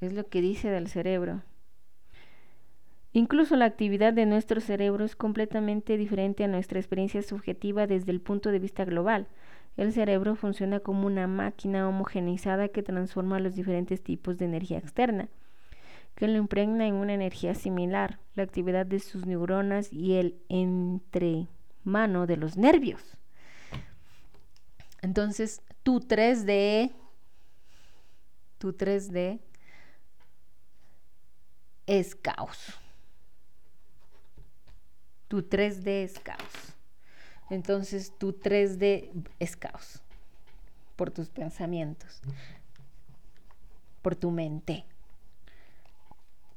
[0.01, 1.43] es lo que dice del cerebro.
[3.13, 8.21] Incluso la actividad de nuestro cerebro es completamente diferente a nuestra experiencia subjetiva desde el
[8.21, 9.29] punto de vista global.
[9.77, 15.29] El cerebro funciona como una máquina homogeneizada que transforma los diferentes tipos de energía externa
[16.19, 22.27] que lo impregna en una energía similar, la actividad de sus neuronas y el entremano
[22.27, 23.17] de los nervios.
[25.01, 26.93] Entonces, tu 3D,
[28.59, 29.39] tu 3D
[31.87, 32.81] es caos.
[35.29, 36.75] Tu 3D es caos.
[37.51, 40.03] Entonces, tu 3D es caos
[40.97, 42.21] por tus pensamientos,
[44.03, 44.85] por tu mente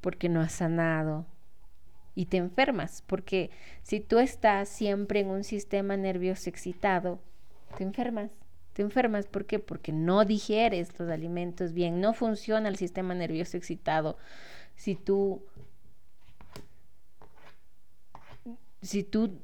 [0.02, 1.26] porque no has sanado
[2.14, 3.52] y te enfermas, porque
[3.84, 7.22] si tú estás siempre en un sistema nervioso excitado,
[7.78, 8.32] te enfermas.
[8.74, 9.60] Te enfermas, ¿por qué?
[9.60, 14.18] Porque no digieres los alimentos bien, no funciona el sistema nervioso excitado.
[14.76, 15.44] Si tú
[18.82, 19.40] si tú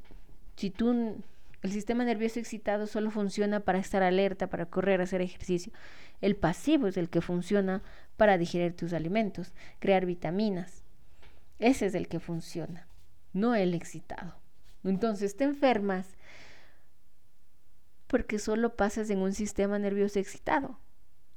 [0.55, 1.21] si tú
[1.63, 5.73] El sistema nervioso excitado solo funciona para estar alerta, para correr, hacer ejercicio.
[6.21, 7.81] El pasivo es el que funciona
[8.15, 10.83] para digerir tus alimentos, crear vitaminas.
[11.59, 12.87] Ese es el que funciona,
[13.33, 14.35] no el excitado.
[14.83, 16.07] Entonces te enfermas
[18.07, 20.79] porque solo pasas en un sistema nervioso excitado.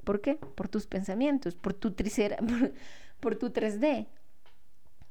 [0.05, 0.36] ¿Por qué?
[0.36, 2.38] Por tus pensamientos, por tu, tricera,
[3.20, 4.07] por tu 3D,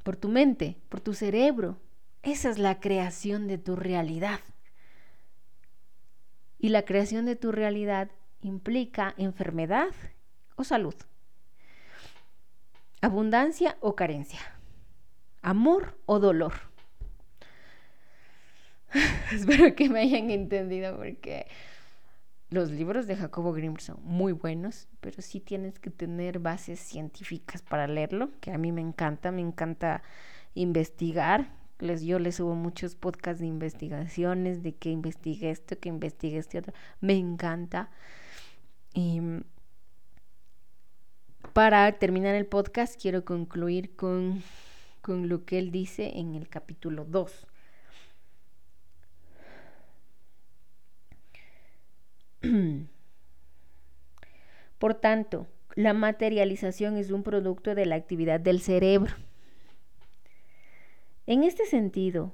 [0.03, 1.77] por tu mente, por tu cerebro.
[2.23, 4.39] Esa es la creación de tu realidad.
[6.57, 8.11] Y la creación de tu realidad
[8.41, 9.89] implica enfermedad
[10.55, 10.95] o salud,
[13.01, 14.39] abundancia o carencia,
[15.41, 16.53] amor o dolor.
[19.31, 21.47] Espero que me hayan entendido porque
[22.49, 27.61] los libros de Jacobo Grimm son muy buenos, pero sí tienes que tener bases científicas
[27.61, 30.01] para leerlo, que a mí me encanta, me encanta
[30.55, 36.37] investigar, les, yo les subo muchos podcasts de investigaciones, de que investigue esto, que investigue
[36.37, 36.73] este otro.
[37.01, 37.89] Me encanta.
[38.93, 39.21] Y
[41.53, 44.43] para terminar el podcast, quiero concluir con,
[45.01, 47.47] con lo que él dice en el capítulo 2.
[54.79, 59.13] Por tanto, la materialización es un producto de la actividad del cerebro
[61.29, 62.33] en este sentido,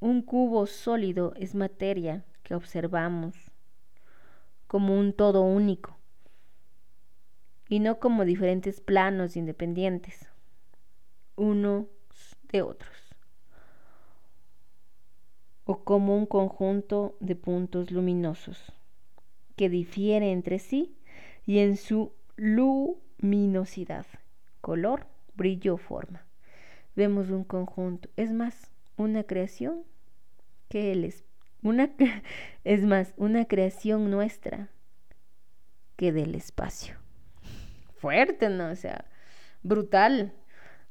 [0.00, 3.36] un cubo sólido es materia que observamos
[4.66, 5.96] como un todo único
[7.68, 10.28] y no como diferentes planos independientes,
[11.36, 11.86] unos
[12.50, 13.14] de otros,
[15.64, 18.72] o como un conjunto de puntos luminosos
[19.54, 20.98] que difiere entre sí
[21.46, 24.06] y en su luminosidad,
[24.60, 25.06] color,
[25.36, 26.27] brillo o forma
[26.98, 28.10] vemos un conjunto.
[28.16, 29.84] Es más, una creación
[30.68, 31.24] que él es.
[31.62, 31.90] Una,
[32.64, 34.68] es más, una creación nuestra
[35.96, 36.96] que del espacio.
[37.96, 38.70] Fuerte, ¿no?
[38.70, 39.04] O sea,
[39.62, 40.34] brutal.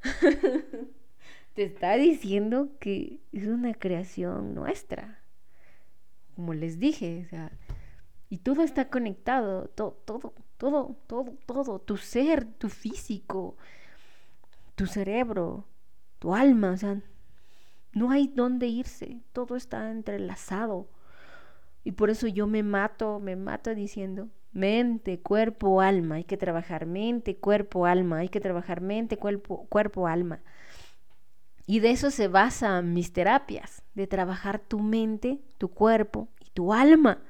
[1.53, 5.20] Te está diciendo que es una creación nuestra.
[6.36, 7.51] Como les dije, o sea,
[8.30, 13.58] y todo está conectado, todo, todo, todo, todo, todo, tu ser, tu físico,
[14.76, 15.66] tu cerebro,
[16.20, 17.01] tu alma, o sea,
[17.93, 20.88] no hay dónde irse, todo está entrelazado.
[21.84, 26.86] Y por eso yo me mato, me mato diciendo, mente, cuerpo, alma, hay que trabajar
[26.86, 30.41] mente, cuerpo, alma, hay que trabajar mente, cuerpo, cuerpo, alma.
[31.65, 36.74] Y de eso se basan mis terapias, de trabajar tu mente, tu cuerpo y tu
[36.74, 37.22] alma.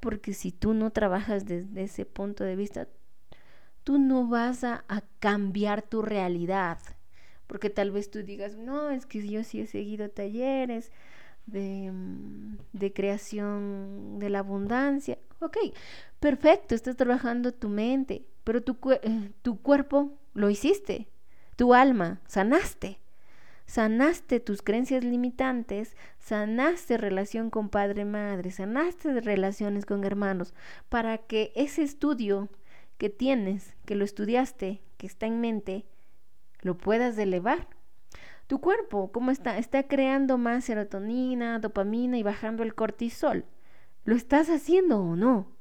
[0.00, 2.88] Porque si tú no trabajas desde ese punto de vista,
[3.84, 6.78] tú no vas a, a cambiar tu realidad
[7.46, 10.90] porque tal vez tú digas, no, es que yo sí he seguido talleres
[11.46, 12.56] de, mm,
[12.94, 15.18] creación de la abundancia.
[15.40, 15.56] Ok,
[16.20, 21.08] perfecto, estás trabajando tu mente, pero tu, eh, tu cuerpo lo hiciste,
[21.56, 22.98] tu alma, sanaste.
[23.66, 30.54] Sanaste tus creencias limitantes, sanaste relación con padre, madre, sanaste relaciones con hermanos,
[30.88, 32.48] para que ese estudio
[32.96, 35.84] que tienes, que lo estudiaste, que está en mente,
[36.62, 37.68] lo puedas elevar.
[38.46, 39.58] Tu cuerpo, ¿cómo está?
[39.58, 43.44] Está creando más serotonina, dopamina y bajando el cortisol.
[44.04, 45.56] ¿Lo estás haciendo o no?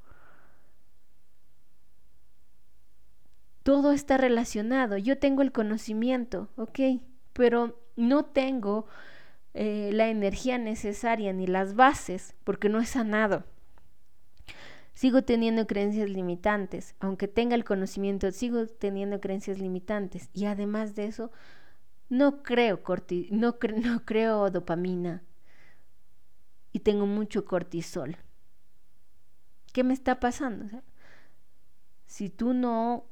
[3.64, 4.98] Todo está relacionado.
[4.98, 7.02] Yo tengo el conocimiento, ok,
[7.34, 8.86] pero no tengo
[9.56, 13.46] eh, la energía necesaria ni las bases porque no he sanado.
[14.96, 21.06] Sigo teniendo creencias limitantes, aunque tenga el conocimiento, sigo teniendo creencias limitantes y además de
[21.06, 21.32] eso
[22.10, 25.22] no creo corti no, no creo dopamina
[26.72, 28.18] y tengo mucho cortisol.
[29.74, 30.82] ¿Qué me está pasando?
[32.08, 33.06] si tú no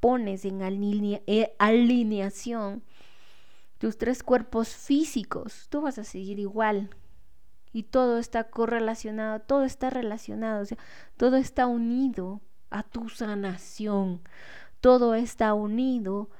[0.00, 0.60] pones en
[1.26, 2.82] eh, alineación
[3.78, 6.90] tus tres cuerpos físicos, tú vas a seguir igual
[7.74, 10.64] y todo está correlacionado, todo está relacionado,
[11.16, 14.22] todo está unido a tu sanación,
[14.80, 16.30] todo está unido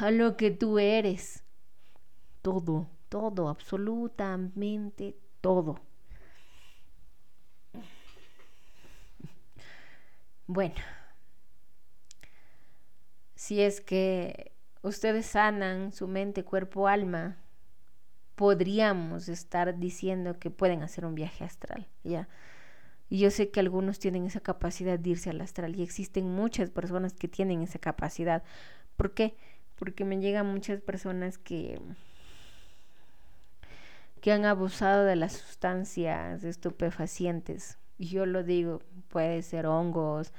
[0.00, 1.44] a lo que tú eres,
[2.42, 5.80] todo, todo, absolutamente todo.
[10.48, 10.74] Bueno,
[13.36, 14.50] si es que
[14.82, 17.36] ustedes sanan su mente, cuerpo, alma,
[18.40, 22.26] podríamos estar diciendo que pueden hacer un viaje astral, ¿ya?
[23.10, 26.70] Y yo sé que algunos tienen esa capacidad de irse al astral y existen muchas
[26.70, 28.42] personas que tienen esa capacidad.
[28.96, 29.36] ¿Por qué?
[29.74, 31.78] Porque me llegan muchas personas que
[34.22, 37.76] que han abusado de las sustancias estupefacientes.
[37.98, 40.32] Y yo lo digo, puede ser hongos,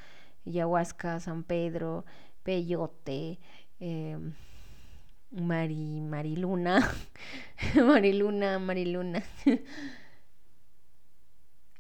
[0.47, 2.03] ayahuasca, San Pedro,
[2.41, 3.37] peyote,
[3.79, 4.17] eh,
[5.32, 6.93] Mari, Mariluna,
[7.75, 9.23] Mariluna, Mariluna.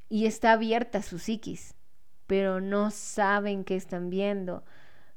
[0.07, 1.75] y está abierta su psiquis,
[2.27, 4.63] pero no saben qué están viendo,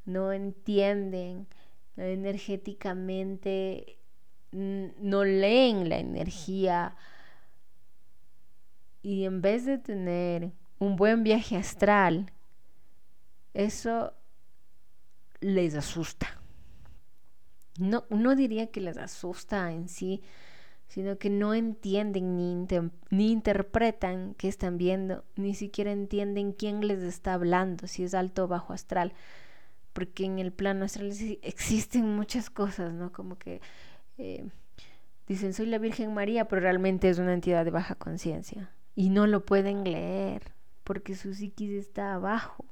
[0.05, 1.47] no entienden
[1.97, 3.99] energéticamente,
[4.51, 6.97] no leen la energía
[9.01, 12.33] y en vez de tener un buen viaje astral,
[13.53, 14.13] eso
[15.41, 16.41] les asusta
[17.79, 20.23] no, no diría que les asusta en sí,
[20.89, 22.67] sino que no entienden ni,
[23.11, 28.45] ni interpretan qué están viendo, ni siquiera entienden quién les está hablando, si es alto
[28.45, 29.13] o bajo astral,
[29.93, 31.13] porque en el plano astral
[31.43, 33.13] existen muchas cosas, ¿no?
[33.13, 33.61] Como que
[34.19, 34.47] eh,
[35.27, 39.27] dicen soy la Virgen María, pero realmente es una entidad de baja conciencia y no
[39.27, 40.53] lo pueden leer
[40.85, 42.65] porque su psiquis está abajo.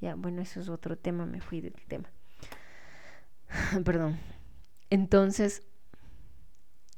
[0.00, 2.10] Ya, bueno, eso es otro tema, me fui del tema.
[3.84, 4.18] Perdón.
[4.90, 5.62] Entonces,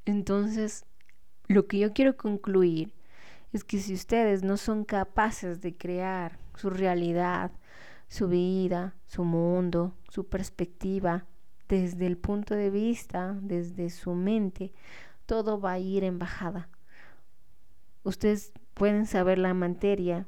[0.04, 0.84] entonces,
[1.48, 2.92] lo que yo quiero concluir
[3.52, 7.52] es que si ustedes no son capaces de crear su realidad,
[8.08, 11.26] su vida, su mundo, su perspectiva,
[11.68, 14.72] desde el punto de vista, desde su mente,
[15.26, 16.68] todo va a ir en bajada.
[18.04, 20.26] Ustedes pueden saber la materia,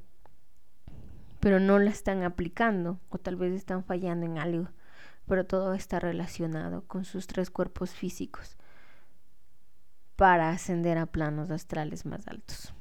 [1.40, 4.68] pero no la están aplicando o tal vez están fallando en algo
[5.26, 8.56] pero todo está relacionado con sus tres cuerpos físicos
[10.16, 12.72] para ascender a planos astrales más altos.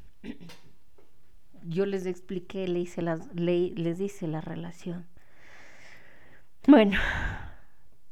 [1.63, 5.05] Yo les expliqué, les hice la, les hice la relación.
[6.67, 6.97] Bueno,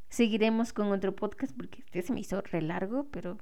[0.09, 3.37] seguiremos con otro podcast porque este se me hizo re largo, pero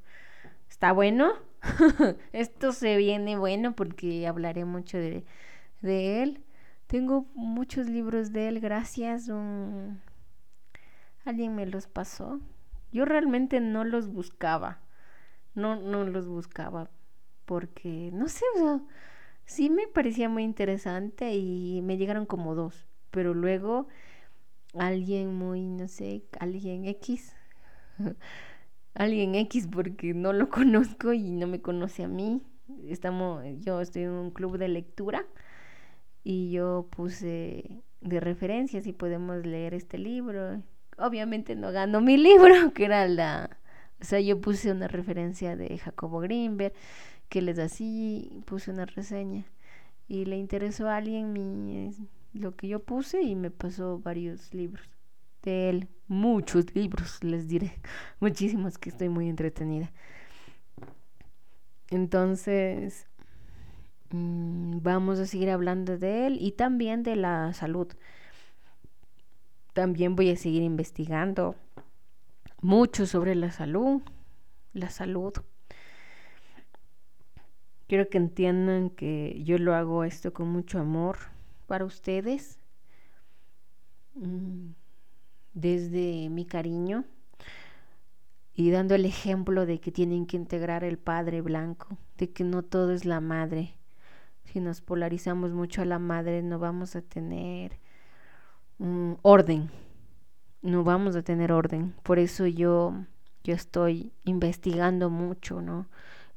[0.69, 1.33] está bueno.
[2.33, 5.25] Esto se viene bueno porque hablaré mucho de,
[5.81, 6.43] de él.
[6.87, 9.29] Tengo muchos libros de él, gracias.
[11.25, 12.39] Alguien me los pasó.
[12.91, 14.79] Yo realmente no los buscaba.
[15.55, 16.89] No, no los buscaba.
[17.45, 18.81] Porque, no sé, o
[19.45, 22.87] sí me parecía muy interesante y me llegaron como dos.
[23.11, 23.87] Pero luego
[24.75, 27.35] alguien muy, no sé, alguien X.
[28.93, 32.41] alguien X porque no lo conozco y no me conoce a mí.
[32.87, 35.25] Estamos, yo estoy en un club de lectura
[36.23, 40.61] y yo puse de referencia si podemos leer este libro
[40.99, 43.57] obviamente no ganó mi libro, que era la...
[44.01, 46.73] O sea, yo puse una referencia de Jacobo Greenberg,
[47.27, 49.45] que les así, puse una reseña.
[50.07, 51.91] Y le interesó a alguien mi,
[52.33, 54.87] lo que yo puse y me pasó varios libros
[55.43, 55.87] de él.
[56.07, 57.79] Muchos libros, les diré.
[58.19, 59.91] Muchísimos que estoy muy entretenida.
[61.89, 63.07] Entonces,
[64.11, 67.87] mm, vamos a seguir hablando de él y también de la salud
[69.79, 71.55] también voy a seguir investigando
[72.59, 74.01] mucho sobre la salud,
[74.73, 75.31] la salud.
[77.87, 81.17] Quiero que entiendan que yo lo hago esto con mucho amor
[81.65, 82.59] para ustedes,
[84.15, 84.71] mm,
[85.53, 87.05] desde mi cariño
[88.53, 92.63] y dando el ejemplo de que tienen que integrar el Padre Blanco, de que no
[92.63, 93.75] todo es la madre.
[94.43, 97.79] Si nos polarizamos mucho a la madre, no vamos a tener
[99.21, 99.69] orden.
[100.61, 101.93] No vamos a tener orden.
[102.03, 102.93] Por eso yo,
[103.43, 105.87] yo estoy investigando mucho, ¿no?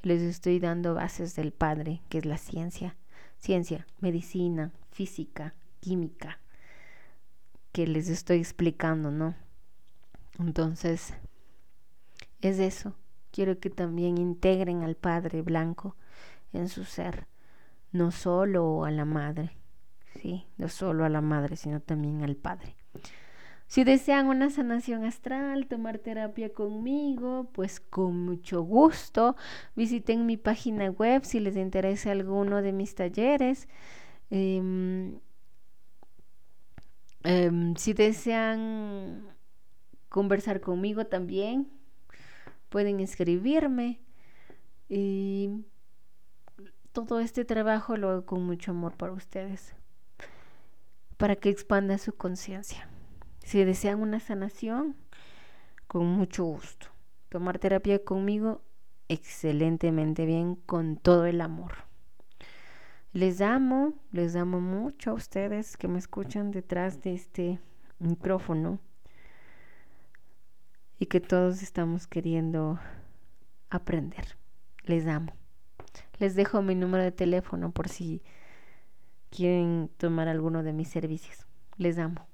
[0.02, 2.96] Les estoy dando bases del Padre, que es la ciencia.
[3.38, 6.38] Ciencia, medicina, física, química,
[7.72, 9.34] que les estoy explicando, ¿no?
[10.38, 11.14] Entonces,
[12.40, 12.94] es eso.
[13.32, 15.96] Quiero que también integren al Padre Blanco
[16.52, 17.26] en su ser,
[17.90, 19.56] no solo a la Madre,
[20.56, 22.76] no solo a la madre, sino también al padre.
[23.66, 29.34] Si desean una sanación astral, tomar terapia conmigo, pues con mucho gusto.
[29.74, 33.68] Visiten mi página web si les interesa alguno de mis talleres.
[34.30, 35.18] Em,
[37.24, 39.26] em, si desean
[40.10, 41.70] conversar conmigo también,
[42.68, 44.00] pueden escribirme.
[44.90, 45.64] Y
[46.92, 49.74] todo este trabajo lo hago con mucho amor para ustedes
[51.22, 52.88] para que expanda su conciencia.
[53.44, 54.96] Si desean una sanación,
[55.86, 56.88] con mucho gusto.
[57.28, 58.60] Tomar terapia conmigo,
[59.06, 61.74] excelentemente bien, con todo el amor.
[63.12, 67.60] Les amo, les amo mucho a ustedes que me escuchan detrás de este
[68.00, 68.80] micrófono
[70.98, 72.80] y que todos estamos queriendo
[73.70, 74.36] aprender.
[74.86, 75.32] Les amo.
[76.18, 78.24] Les dejo mi número de teléfono por si
[79.32, 81.46] quieren tomar alguno de mis servicios.
[81.78, 82.31] Les amo.